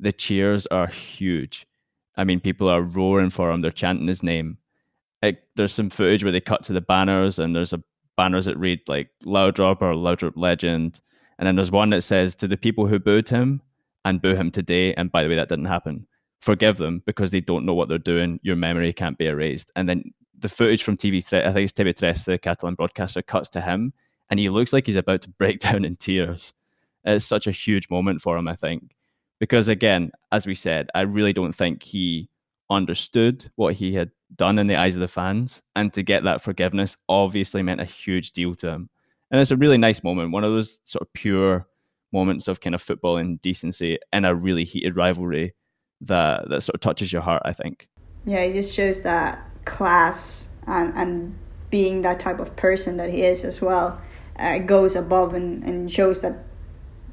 [0.00, 1.66] the cheers are huge.
[2.16, 3.60] I mean, people are roaring for him.
[3.60, 4.58] They're chanting his name
[5.22, 7.82] it, there's some footage where they cut to the banners and there's a
[8.16, 11.00] banners that read like Laudrup or Laudrup Legend.
[11.38, 13.62] And then there's one that says to the people who booed him
[14.04, 14.94] and boo him today.
[14.94, 16.06] And by the way, that didn't happen.
[16.40, 18.40] Forgive them because they don't know what they're doing.
[18.42, 19.70] Your memory can't be erased.
[19.76, 23.60] And then the footage from TV, I think it's TV3, the Catalan broadcaster, cuts to
[23.60, 23.92] him
[24.30, 26.54] and he looks like he's about to break down in tears.
[27.04, 28.94] It's such a huge moment for him, I think.
[29.38, 32.28] Because again, as we said, I really don't think he
[32.68, 35.62] understood what he had done in the eyes of the fans.
[35.76, 38.90] And to get that forgiveness obviously meant a huge deal to him.
[39.30, 41.66] And it's a really nice moment, one of those sort of pure
[42.12, 45.54] moments of kind of football and decency in a really heated rivalry
[46.00, 47.88] that, that sort of touches your heart, I think.
[48.24, 51.38] Yeah, he just shows that class and, and
[51.70, 54.00] being that type of person that he is as well
[54.36, 56.44] uh, goes above and, and shows that,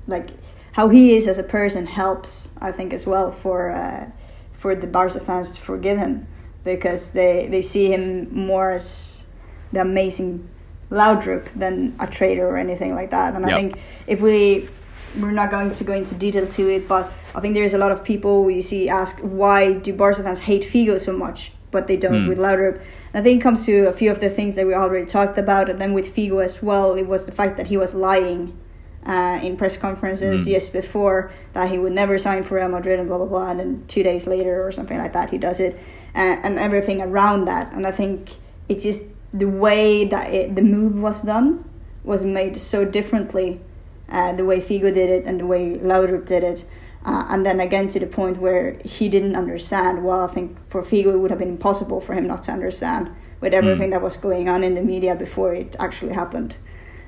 [0.07, 0.31] like,
[0.71, 3.71] how he is as a person helps, I think, as well for.
[3.71, 4.09] Uh,
[4.57, 6.27] for the Barca fans to forgive him
[6.75, 9.23] because they, they see him more as
[9.71, 10.47] the amazing
[10.89, 13.35] Laudrup than a traitor or anything like that.
[13.35, 13.53] And yep.
[13.53, 14.69] I think if we
[15.15, 17.91] we're not going to go into detail to it, but I think there's a lot
[17.91, 21.97] of people you see ask why do Barca fans hate Figo so much, but they
[21.97, 22.29] don't mm.
[22.29, 22.81] with Laudrup.
[23.13, 25.37] And I think it comes to a few of the things that we already talked
[25.37, 28.57] about, and then with Figo as well, it was the fact that he was lying
[29.07, 30.53] uh, in press conferences mm.
[30.53, 33.59] just before that he would never sign for Real Madrid and blah blah blah, and
[33.59, 35.79] then two days later or something like that he does it,
[36.13, 37.71] and, and everything around that.
[37.73, 38.35] And I think
[38.67, 41.63] it's just the way that it, the move was done
[42.03, 43.61] was made so differently,
[44.09, 46.65] uh, the way Figo did it and the way Laudrup did it.
[47.05, 50.03] Uh, and then again to the point where he didn't understand.
[50.03, 53.09] Well, I think for Figo it would have been impossible for him not to understand
[53.39, 53.91] with everything mm.
[53.91, 56.57] that was going on in the media before it actually happened.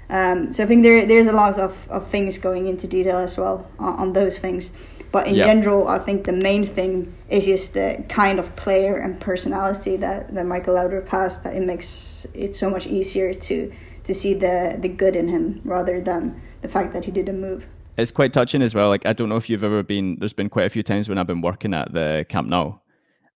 [0.10, 3.38] Um, so I think there there's a lot of, of things going into detail as
[3.38, 4.72] well on, on those things.
[5.12, 5.48] But in yep.
[5.48, 10.34] general, I think the main thing is just the kind of player and personality that,
[10.36, 13.72] that Michael Laudrup has that it makes it so much easier to
[14.04, 17.66] to see the the good in him rather than the fact that he didn't move.
[17.98, 18.90] It's quite touching as well.
[18.90, 20.18] Like I don't know if you've ever been.
[20.20, 22.78] There's been quite a few times when I've been working at the Camp Nou,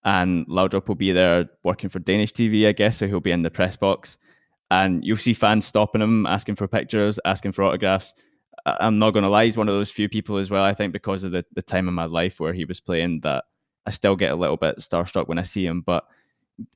[0.04, 2.98] and Laudrup will be there working for Danish TV, I guess.
[2.98, 4.18] So he'll be in the press box,
[4.74, 8.14] and you'll see fans stopping him, asking for pictures, asking for autographs.
[8.66, 10.64] I'm not going to lie, he's one of those few people as well.
[10.64, 13.44] I think because of the, the time in my life where he was playing, that
[13.86, 15.82] I still get a little bit starstruck when I see him.
[15.82, 16.06] But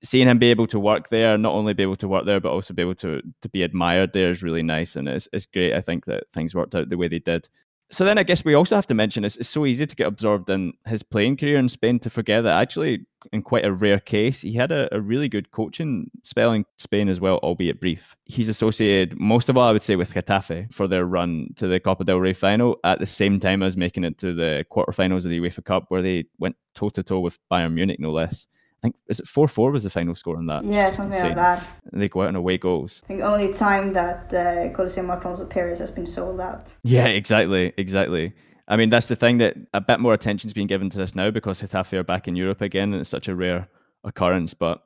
[0.04, 2.52] seeing him be able to work there, not only be able to work there, but
[2.52, 5.74] also be able to to be admired there is really nice, and it's it's great.
[5.74, 7.50] I think that things worked out the way they did
[7.90, 10.08] so then I guess we also have to mention it's, it's so easy to get
[10.08, 14.00] absorbed in his playing career in Spain to forget that actually, in quite a rare
[14.00, 18.16] case, he had a, a really good coaching spell in Spain as well, albeit brief.
[18.26, 21.80] He's associated most of all, I would say, with Getafe for their run to the
[21.80, 25.32] Copa del Rey final at the same time as making it to the quarterfinals of
[25.32, 28.48] the UEFA Cup, where they went toe to toe with Bayern Munich, no less.
[28.78, 30.64] I think is it four four was the final score in that.
[30.64, 31.66] Yeah, something like that.
[31.92, 33.02] And they go out on away goals.
[33.06, 36.76] I think only time that uh, Coliseum Alfonso Perez has been sold out.
[36.84, 38.34] Yeah, exactly, exactly.
[38.68, 41.32] I mean, that's the thing that a bit more attention's being given to this now
[41.32, 43.68] because Getafe are back in Europe again, and it's such a rare
[44.04, 44.54] occurrence.
[44.54, 44.84] But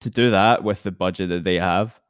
[0.00, 2.00] to do that with the budget that they have,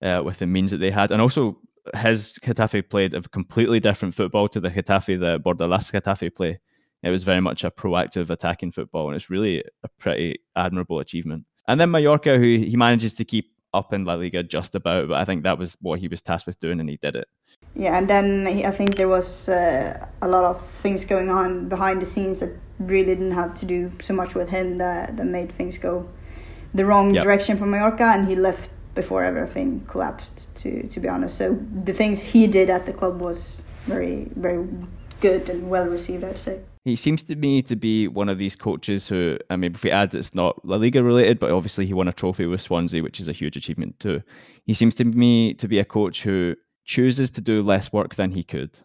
[0.00, 1.58] uh, with the means that they had, and also
[1.96, 6.58] his Getafe played a completely different football to the Getafe that Bordalas Getafe play
[7.06, 11.44] it was very much a proactive attacking football, and it's really a pretty admirable achievement.
[11.68, 15.16] And then Mallorca, who he manages to keep up in La Liga just about, but
[15.16, 17.28] I think that was what he was tasked with doing, and he did it.
[17.74, 22.00] Yeah, and then I think there was uh, a lot of things going on behind
[22.00, 25.50] the scenes that really didn't have to do so much with him that that made
[25.50, 26.08] things go
[26.72, 27.24] the wrong yep.
[27.24, 30.54] direction for Mallorca, and he left before everything collapsed.
[30.56, 34.66] To to be honest, so the things he did at the club was very very
[35.20, 36.22] good and well received.
[36.24, 36.60] I'd say.
[36.84, 39.90] He seems to me to be one of these coaches who, I mean, if we
[39.90, 43.20] add it's not La Liga related, but obviously he won a trophy with Swansea, which
[43.20, 44.22] is a huge achievement too.
[44.66, 48.30] He seems to me to be a coach who chooses to do less work than
[48.30, 48.76] he could.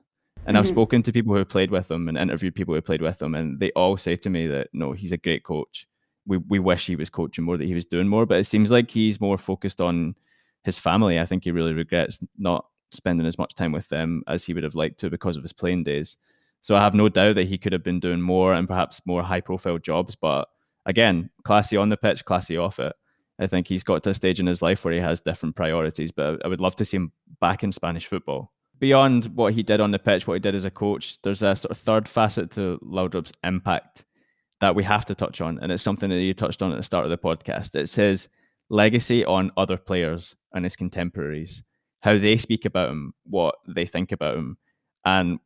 [0.46, 0.58] And mm-hmm.
[0.58, 3.36] I've spoken to people who played with him and interviewed people who played with him,
[3.36, 5.86] and they all say to me that no, he's a great coach.
[6.26, 8.72] We we wish he was coaching more, that he was doing more, but it seems
[8.72, 10.16] like he's more focused on
[10.64, 11.20] his family.
[11.20, 14.64] I think he really regrets not spending as much time with them as he would
[14.64, 16.16] have liked to because of his playing days.
[16.62, 19.24] So I have no doubt that he could have been doing more and perhaps more
[19.24, 20.16] high profile jobs.
[20.16, 20.48] But
[20.86, 22.94] again, classy on the pitch, classy off it.
[23.40, 26.12] I think he's got to a stage in his life where he has different priorities.
[26.12, 28.52] But I would love to see him back in Spanish football.
[28.80, 31.56] Beyond what he did on the pitch, what he did as a coach, there's a
[31.56, 34.06] sort of third facet to Laudrup's impact
[34.60, 35.60] that we have to touch on.
[35.60, 37.76] And it's something that you touched on at the start of the podcast.
[37.76, 38.28] It's his
[38.70, 41.64] legacy on other players and his contemporaries,
[42.02, 44.58] how they speak about him, what they think about him.
[45.06, 45.40] And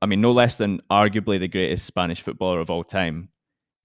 [0.00, 3.30] I mean, no less than arguably the greatest Spanish footballer of all time,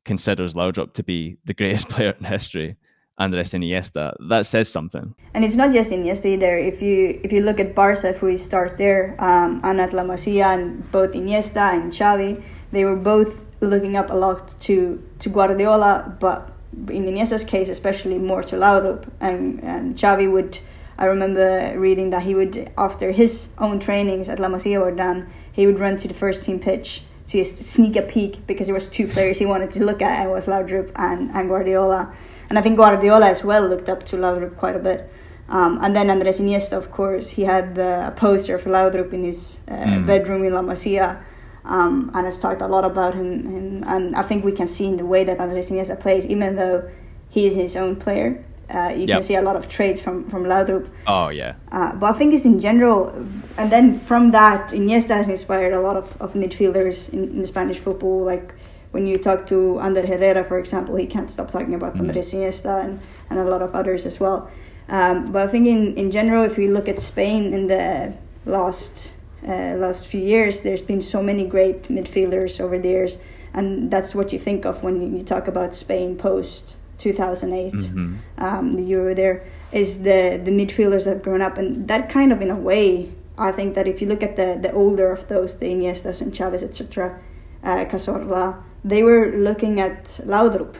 [0.06, 2.78] considers Laudrup to be the greatest player in history.
[3.20, 4.16] Andres Iniesta.
[4.28, 5.14] That says something.
[5.34, 6.58] And it's not just Iniesta either.
[6.58, 10.04] If you if you look at Barca, if we start there, um, and at La
[10.04, 15.30] Masia and both Iniesta and Xavi, they were both looking up a lot to to
[15.30, 16.52] Guardiola, but
[16.90, 19.08] in Iniesta's case, especially more to Laudrup.
[19.20, 20.58] And and Xavi would,
[20.98, 25.30] I remember reading that he would after his own trainings at La Masia were done
[25.54, 28.74] he would run to the first team pitch to just sneak a peek because there
[28.74, 32.14] was two players he wanted to look at and it was Laudrup and, and Guardiola.
[32.50, 35.10] And I think Guardiola as well looked up to Laudrup quite a bit.
[35.48, 39.24] Um, and then Andres Iniesta, of course, he had the, a poster for Laudrup in
[39.24, 40.06] his uh, mm.
[40.06, 41.24] bedroom in La Masia.
[41.66, 44.86] Um, and has talked a lot about him, him, and I think we can see
[44.86, 46.92] in the way that Andres Iniesta plays, even though
[47.30, 49.10] he is his own player, uh, you yep.
[49.10, 50.90] can see a lot of traits from from Laudrup.
[51.06, 51.56] Oh yeah.
[51.72, 53.10] Uh, but I think it's in general,
[53.58, 57.78] and then from that, Iniesta has inspired a lot of, of midfielders in, in Spanish
[57.78, 58.24] football.
[58.24, 58.56] Like
[58.92, 62.02] when you talk to Ander Herrera, for example, he can't stop talking about mm.
[62.02, 64.50] Andres Iniesta and, and a lot of others as well.
[64.90, 68.14] Um, but I think in, in general, if we look at Spain in the
[68.46, 69.14] last
[69.48, 73.20] uh, last few years, there's been so many great midfielders over the years,
[73.54, 78.16] and that's what you think of when you talk about Spain post 2008, mm-hmm.
[78.38, 81.58] um, the Euro there, is the, the midfielders that have grown up.
[81.58, 84.58] And that kind of, in a way, I think that if you look at the,
[84.62, 87.20] the older of those, the Iniestas and Xavis, etc.,
[87.64, 90.76] uh, Cazorla, they were looking at Laudrup.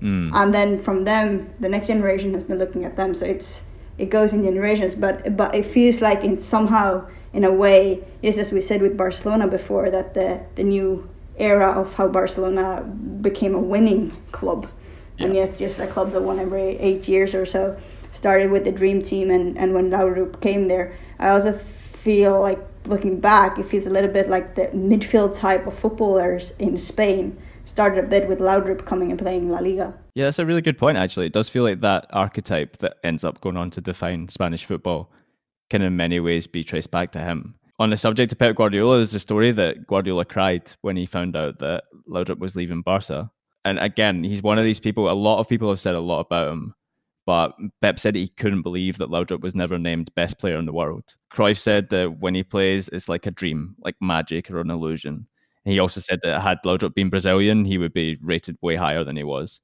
[0.00, 0.30] Mm.
[0.34, 3.14] And then from them, the next generation has been looking at them.
[3.14, 3.64] So it's
[3.96, 8.38] it goes in generations, but but it feels like in somehow in a way, yes,
[8.38, 13.54] as we said with Barcelona before, that the the new era of how Barcelona became
[13.54, 14.68] a winning club
[15.18, 15.26] yeah.
[15.26, 17.78] and yes, just a club that won every eight years or so.
[18.12, 22.60] Started with the dream team, and, and when Laudrup came there, I also feel like
[22.86, 27.36] looking back, it feels a little bit like the midfield type of footballers in Spain
[27.64, 29.94] started a bit with Laudrup coming and playing La Liga.
[30.14, 31.26] Yeah, that's a really good point, actually.
[31.26, 35.10] It does feel like that archetype that ends up going on to define Spanish football
[35.70, 37.54] can, in many ways, be traced back to him.
[37.78, 41.34] On the subject of Pep Guardiola, there's a story that Guardiola cried when he found
[41.34, 43.30] out that Laudrup was leaving Barca
[43.64, 45.10] and again, he's one of these people.
[45.10, 46.74] A lot of people have said a lot about him,
[47.26, 50.72] but Pep said he couldn't believe that Laudrup was never named best player in the
[50.72, 51.04] world.
[51.32, 55.26] Cruyff said that when he plays, it's like a dream, like magic or an illusion.
[55.64, 59.16] He also said that had Laudrup been Brazilian, he would be rated way higher than
[59.16, 59.62] he was.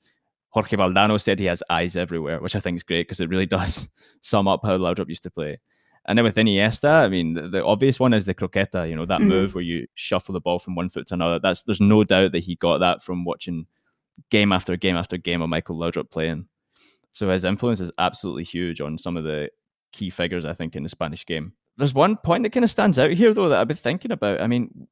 [0.48, 3.46] Jorge Valdano said he has eyes everywhere, which I think is great because it really
[3.58, 3.88] does
[4.22, 5.58] sum up how Laudrup used to play.
[6.06, 9.04] And then with Iniesta, I mean, the, the, obvious one is the croqueta, you know,
[9.04, 9.28] that mm-hmm.
[9.28, 11.38] move where you shuffle the ball from one foot to another.
[11.38, 13.66] That's there's no doubt that he got that from watching
[14.30, 16.46] game after game after game of Michael Laudrup playing.
[17.12, 19.50] So his influence is absolutely huge on some of the
[19.92, 21.52] key figures, I think, in the Spanish game.
[21.76, 24.40] There's one point that kind of stands out here, though, that I've been thinking about.
[24.40, 24.86] I mean,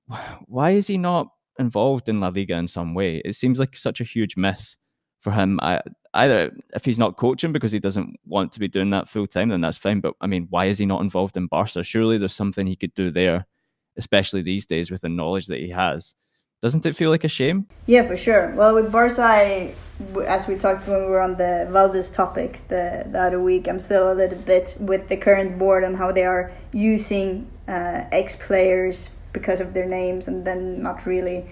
[0.46, 1.28] why is he not
[1.59, 3.22] involved in La Liga in some way?
[3.24, 4.76] It seems like such a huge miss
[5.20, 5.59] for him.
[5.62, 5.80] I,
[6.14, 9.48] either if he's not coaching because he doesn't want to be doing that full time,
[9.48, 10.00] then that's fine.
[10.00, 11.84] But I mean, why is he not involved in Barca?
[11.84, 13.46] Surely there's something he could do there,
[13.96, 16.14] especially these days with the knowledge that he has.
[16.61, 17.66] Doesn't it feel like a shame?
[17.86, 18.52] Yeah, for sure.
[18.56, 19.74] Well, with Barca, I,
[20.26, 23.78] as we talked when we were on the Valdés topic the, the other week, I'm
[23.78, 28.34] still a little bit with the current board and how they are using uh, ex
[28.34, 31.46] players because of their names and then not really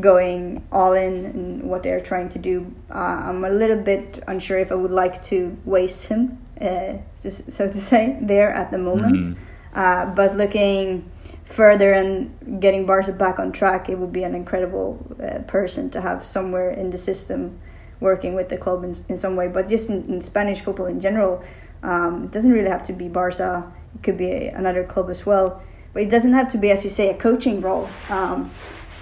[0.00, 2.74] going all in in what they're trying to do.
[2.90, 7.50] Uh, I'm a little bit unsure if I would like to waste him uh, just
[7.50, 9.22] so to say, there at the moment.
[9.22, 9.42] Mm-hmm.
[9.74, 11.10] Uh, but looking
[11.52, 16.00] further and getting Barca back on track, it would be an incredible uh, person to
[16.00, 17.60] have somewhere in the system
[18.00, 19.48] working with the club in, in some way.
[19.48, 21.42] But just in, in Spanish football in general,
[21.82, 23.72] um, it doesn't really have to be Barca.
[23.94, 25.62] It could be a, another club as well.
[25.92, 27.88] But it doesn't have to be, as you say, a coaching role.
[28.08, 28.50] Um,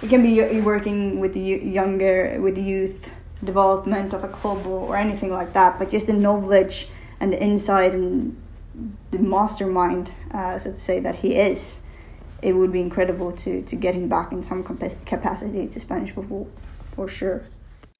[0.01, 3.09] it can be working with the younger, with the youth
[3.43, 5.79] development of a club or, or anything like that.
[5.79, 6.89] But just the knowledge
[7.19, 8.35] and the insight and
[9.11, 11.81] the mastermind, uh, so to say, that he is,
[12.41, 16.47] it would be incredible to to get him back in some capacity to Spanish football
[16.83, 17.43] for sure.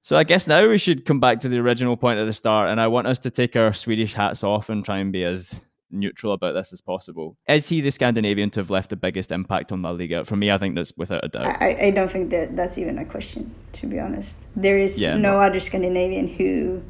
[0.04, 2.70] So I guess now we should come back to the original point at the start,
[2.70, 5.62] and I want us to take our Swedish hats off and try and be as
[5.92, 7.38] neutral about this as possible.
[7.48, 10.26] Is he the Scandinavian to have left the biggest impact on La Liga?
[10.26, 11.62] For me, I think that's without a doubt.
[11.62, 14.40] I, I don't think that that's even a question, to be honest.
[14.56, 16.82] There is yeah, no, no other Scandinavian who,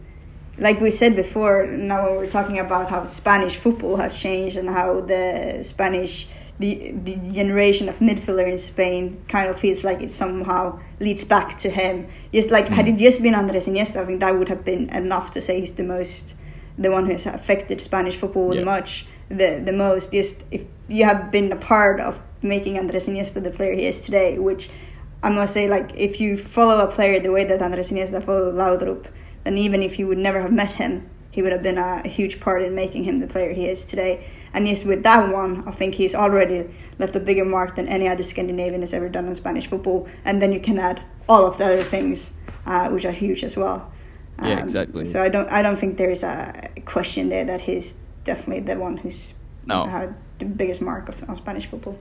[0.58, 4.70] like we said before, now when we're talking about how Spanish football has changed and
[4.70, 6.28] how the Spanish
[6.60, 11.58] the the generation of midfielder in Spain kind of feels like it somehow leads back
[11.60, 12.08] to him.
[12.34, 12.74] Just like mm.
[12.74, 15.60] had it just been Andres Iniesta, I think that would have been enough to say
[15.60, 16.36] he's the most,
[16.78, 18.64] the one who has affected Spanish football yeah.
[18.64, 20.12] much, the the most.
[20.12, 24.00] Just if you have been a part of making Andres Iniesta the player he is
[24.00, 24.70] today, which
[25.24, 28.56] I must say, like if you follow a player the way that Andres Iniesta followed
[28.56, 29.08] Laudrup,
[29.44, 32.40] then even if you would never have met him, he would have been a huge
[32.40, 34.28] part in making him the player he is today.
[34.54, 38.08] And yes, with that one, I think he's already left a bigger mark than any
[38.08, 40.08] other Scandinavian has ever done in Spanish football.
[40.26, 42.34] And then you can add all of the other things,
[42.66, 43.92] uh, which are huge as well.
[44.40, 45.06] Um, yeah, exactly.
[45.06, 48.78] So I don't, I don't think there is a question there that he's definitely the
[48.78, 49.34] one who's
[49.66, 49.86] no.
[49.86, 51.98] had the biggest mark of, on Spanish football.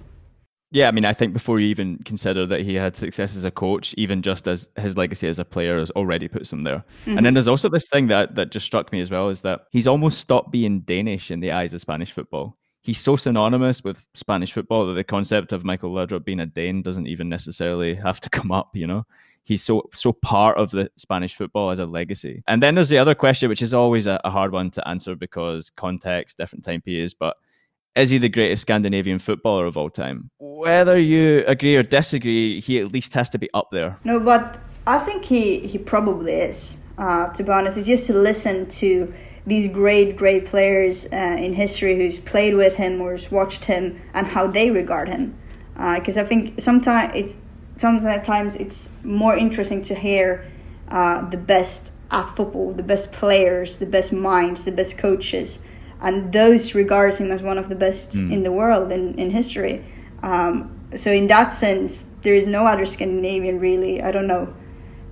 [0.72, 3.50] Yeah, I mean, I think before you even consider that he had success as a
[3.50, 6.84] coach, even just as his legacy as a player has already puts him there.
[7.02, 7.16] Mm-hmm.
[7.16, 9.62] And then there's also this thing that that just struck me as well is that
[9.70, 12.54] he's almost stopped being Danish in the eyes of Spanish football.
[12.82, 16.82] He's so synonymous with Spanish football that the concept of Michael Laudrup being a Dane
[16.82, 19.04] doesn't even necessarily have to come up, you know?
[19.42, 22.44] He's so so part of the Spanish football as a legacy.
[22.46, 25.16] And then there's the other question, which is always a, a hard one to answer
[25.16, 27.36] because context, different time periods, but
[27.96, 30.30] is he the greatest Scandinavian footballer of all time?
[30.38, 33.98] Whether you agree or disagree, he at least has to be up there.
[34.04, 36.76] No, but I think he, he probably is.
[36.98, 39.12] Uh, to be honest, it's just to listen to
[39.46, 44.00] these great, great players uh, in history who's played with him or has watched him
[44.14, 45.36] and how they regard him.
[45.74, 47.34] Because uh, I think sometimes it's
[47.78, 50.46] sometimes it's more interesting to hear
[50.88, 55.60] uh, the best at football, the best players, the best minds, the best coaches
[56.00, 58.32] and those regards him as one of the best mm.
[58.32, 59.84] in the world in, in history.
[60.22, 64.02] Um, so in that sense, there is no other Scandinavian really.
[64.02, 64.54] I don't know.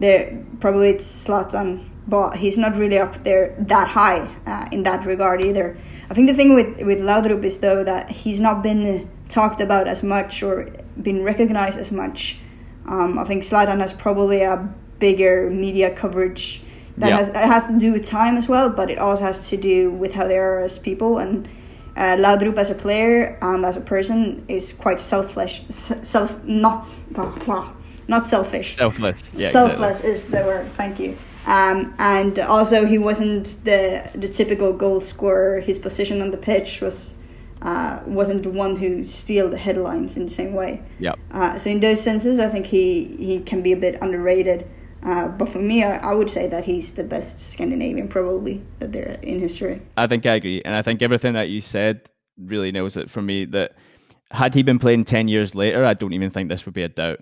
[0.00, 5.04] There probably it's Zlatan, but he's not really up there that high uh, in that
[5.04, 5.76] regard either.
[6.10, 9.86] I think the thing with with Laudrup is though that he's not been talked about
[9.86, 10.70] as much or
[11.00, 12.38] been recognized as much.
[12.86, 16.62] Um, I think Zlatan has probably a bigger media coverage
[17.00, 19.56] that has it has to do with time as well, but it also has to
[19.56, 21.18] do with how they are as people.
[21.18, 21.48] And
[21.96, 27.30] uh, Laudrup as a player and as a person is quite selfish, self not blah,
[27.44, 27.72] blah,
[28.06, 28.76] not selfish.
[28.76, 29.50] Selfless, yeah.
[29.50, 30.10] Selfless exactly.
[30.10, 30.70] is the word.
[30.76, 31.18] Thank you.
[31.46, 35.60] Um, and also, he wasn't the the typical goal scorer.
[35.60, 37.14] His position on the pitch was
[37.62, 40.82] uh, wasn't the one who steal the headlines in the same way.
[40.98, 41.14] Yeah.
[41.30, 44.68] Uh, so in those senses, I think he he can be a bit underrated.
[45.02, 48.92] Uh, but for me, I, I, would say that he's the best Scandinavian probably that
[48.92, 49.80] there in history.
[49.96, 53.22] I think I agree, and I think everything that you said really nails it for
[53.22, 53.44] me.
[53.44, 53.76] That
[54.32, 56.88] had he been playing ten years later, I don't even think this would be a
[56.88, 57.20] doubt.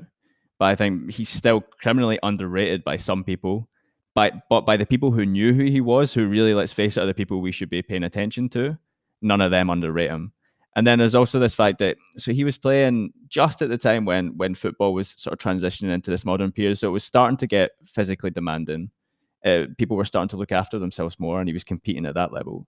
[0.59, 3.68] But I think he's still criminally underrated by some people,
[4.14, 7.03] by but by the people who knew who he was, who really, let's face it,
[7.03, 8.79] are the people we should be paying attention to.
[9.20, 10.33] None of them underrate him.
[10.77, 14.05] And then there's also this fact that so he was playing just at the time
[14.05, 17.39] when when football was sort of transitioning into this modern period, so it was starting
[17.39, 18.91] to get physically demanding.
[19.45, 22.33] Uh, people were starting to look after themselves more, and he was competing at that
[22.33, 22.66] level.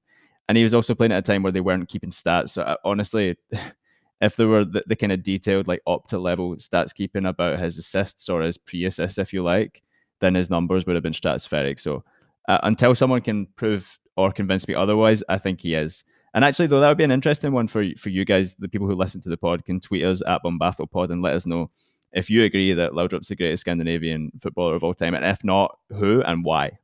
[0.48, 2.50] And he was also playing at a time where they weren't keeping stats.
[2.50, 3.36] So uh, honestly,
[4.22, 7.76] if there were the, the kind of detailed like Opta level stats keeping about his
[7.76, 9.82] assists or his pre-assists, if you like,
[10.20, 11.78] then his numbers would have been stratospheric.
[11.78, 12.02] So
[12.48, 16.04] uh, until someone can prove or convince me otherwise, I think he is.
[16.38, 18.54] And actually, though, that would be an interesting one for for you guys.
[18.54, 21.46] The people who listen to the pod can tweet us at Pod and let us
[21.46, 21.68] know
[22.12, 25.76] if you agree that Laudrup's the greatest Scandinavian footballer of all time, and if not,
[25.90, 26.78] who and why.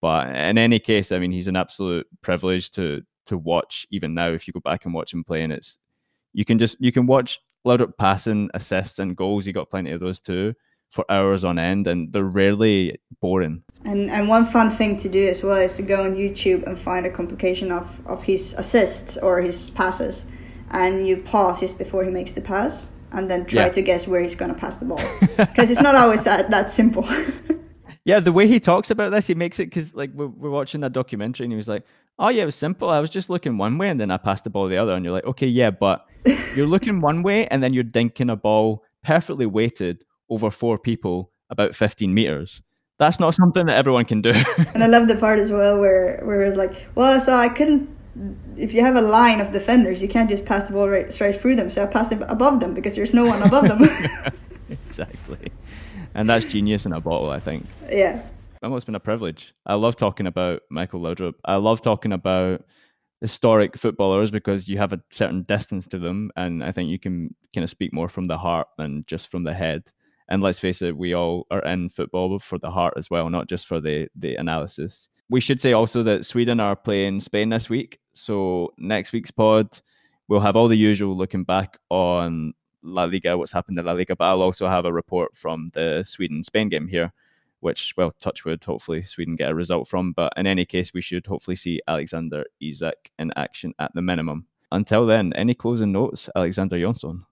[0.00, 3.86] But in any case, I mean, he's an absolute privilege to to watch.
[3.90, 5.76] Even now, if you go back and watch him play, and it's
[6.32, 9.44] you can just you can watch Laudrup passing, assists, and goals.
[9.44, 10.54] He got plenty of those too.
[10.90, 13.62] For hours on end, and they're rarely boring.
[13.84, 16.78] And and one fun thing to do as well is to go on YouTube and
[16.78, 20.24] find a complication of, of his assists or his passes,
[20.70, 23.72] and you pause just before he makes the pass, and then try Yeah.
[23.72, 25.02] to guess where he's going to pass the ball,
[25.36, 27.06] because it's not always that that simple.
[28.04, 30.80] Yeah, the way he talks about this, he makes it because like we're, we're watching
[30.82, 31.84] that documentary, and he was like,
[32.20, 32.88] "Oh yeah, it was simple.
[32.88, 35.04] I was just looking one way, and then I passed the ball the other." And
[35.04, 36.06] you're like, "Okay, yeah, but
[36.54, 41.32] you're looking one way, and then you're dinking a ball perfectly weighted over four people
[41.50, 42.62] about 15 meters.
[42.98, 44.30] That's not something that everyone can do."
[44.74, 47.94] and I love the part as well where where it's like, well, so I couldn't.
[48.56, 51.38] If you have a line of defenders, you can't just pass the ball right straight
[51.38, 51.68] through them.
[51.68, 53.82] So I passed it above them because there's no one above them.
[54.70, 55.52] exactly,
[56.14, 57.66] and that's genius in a bottle, I think.
[57.90, 58.22] yeah.
[58.62, 59.54] Well, it's been a privilege.
[59.66, 61.34] I love talking about Michael Laudrup.
[61.44, 62.64] I love talking about
[63.20, 67.34] historic footballers because you have a certain distance to them, and I think you can
[67.54, 69.84] kind of speak more from the heart than just from the head.
[70.28, 73.48] And let's face it, we all are in football for the heart as well, not
[73.48, 75.08] just for the the analysis.
[75.28, 79.80] We should say also that Sweden are playing Spain this week, so next week's pod
[80.28, 82.52] we'll have all the usual looking back on
[82.82, 86.04] La Liga, what's happened in La Liga, but I'll also have a report from the
[86.04, 87.12] Sweden Spain game here
[87.60, 90.12] which, well, touch wood, hopefully Sweden get a result from.
[90.12, 94.46] But in any case, we should hopefully see Alexander Isak in action at the minimum.
[94.72, 97.24] Until then, any closing notes, Alexander Jonsson?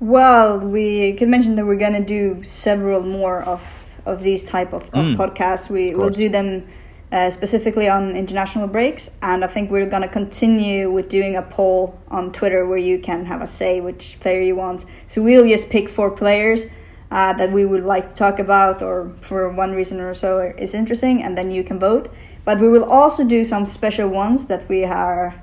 [0.00, 3.62] Well, we can mention that we're gonna do several more of
[4.06, 5.16] of these type of, of Mm.
[5.16, 5.68] podcasts.
[5.68, 6.64] We will do them
[7.12, 11.98] uh, specifically on international breaks, and I think we're gonna continue with doing a poll
[12.10, 14.86] on Twitter where you can have a say which player you want.
[15.06, 16.66] So we'll just pick four players.
[17.12, 20.74] Uh, that we would like to talk about, or for one reason or so is
[20.74, 22.08] interesting, and then you can vote.
[22.44, 25.34] But we will also do some special ones that we are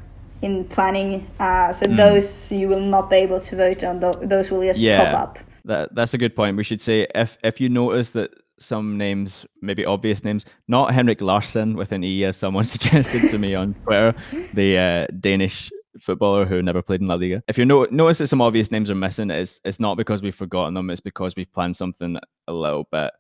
[0.42, 1.26] in planning.
[1.40, 1.98] Uh, so Mm.
[1.98, 4.00] those you will not be able to vote on.
[4.00, 5.12] Those will just Yeah.
[5.12, 5.40] pop up.
[5.66, 6.58] That that's a good point.
[6.58, 11.22] We should say if if you notice that some names, maybe obvious names, not Henrik
[11.22, 14.16] Larsen with an E, as someone suggested to me on Twitter,
[14.54, 15.70] the uh, Danish
[16.00, 17.42] footballer who never played in La Liga.
[17.48, 20.36] If you no- notice that some obvious names are missing, it's it's not because we've
[20.36, 20.90] forgotten them.
[20.90, 22.18] It's because we've planned something
[22.48, 23.12] a little bit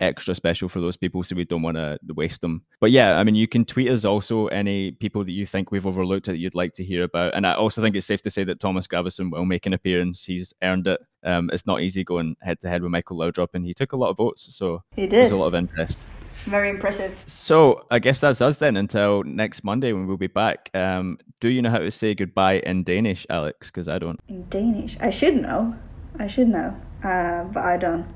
[0.00, 2.62] extra special for those people, so we don't want to waste them.
[2.80, 5.86] But yeah, I mean, you can tweet us also any people that you think we've
[5.86, 7.34] overlooked that you'd like to hear about.
[7.34, 10.24] And I also think it's safe to say that Thomas Gravesen will make an appearance.
[10.24, 11.00] He's earned it.
[11.24, 13.96] Um, it's not easy going head to head with Michael Laudrup, and he took a
[13.96, 15.12] lot of votes, so He did.
[15.12, 16.06] there's a lot of interest.
[16.44, 17.16] Very impressive.
[17.24, 20.70] So I guess that's us then until next Monday when we'll be back.
[20.74, 23.68] Um, do you know how to say goodbye in Danish, Alex?
[23.70, 24.20] Because I don't.
[24.28, 25.74] In Danish, I should know.
[26.18, 28.06] I should know, uh, but I don't.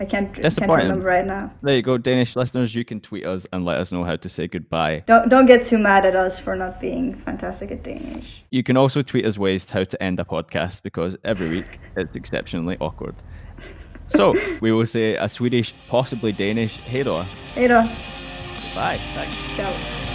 [0.00, 0.34] I can't.
[0.34, 1.50] Can't remember right now.
[1.62, 2.74] There you go, Danish listeners.
[2.74, 5.04] You can tweet us and let us know how to say goodbye.
[5.06, 8.42] Don't don't get too mad at us for not being fantastic at Danish.
[8.50, 12.16] You can also tweet us ways how to end a podcast because every week it's
[12.16, 13.14] exceptionally awkward.
[14.06, 17.24] So we will say a Swedish, possibly Danish, hey då.
[17.54, 17.82] Hej då.
[18.74, 18.98] Bye.
[19.14, 19.56] Thanks.
[19.56, 20.13] Ciao.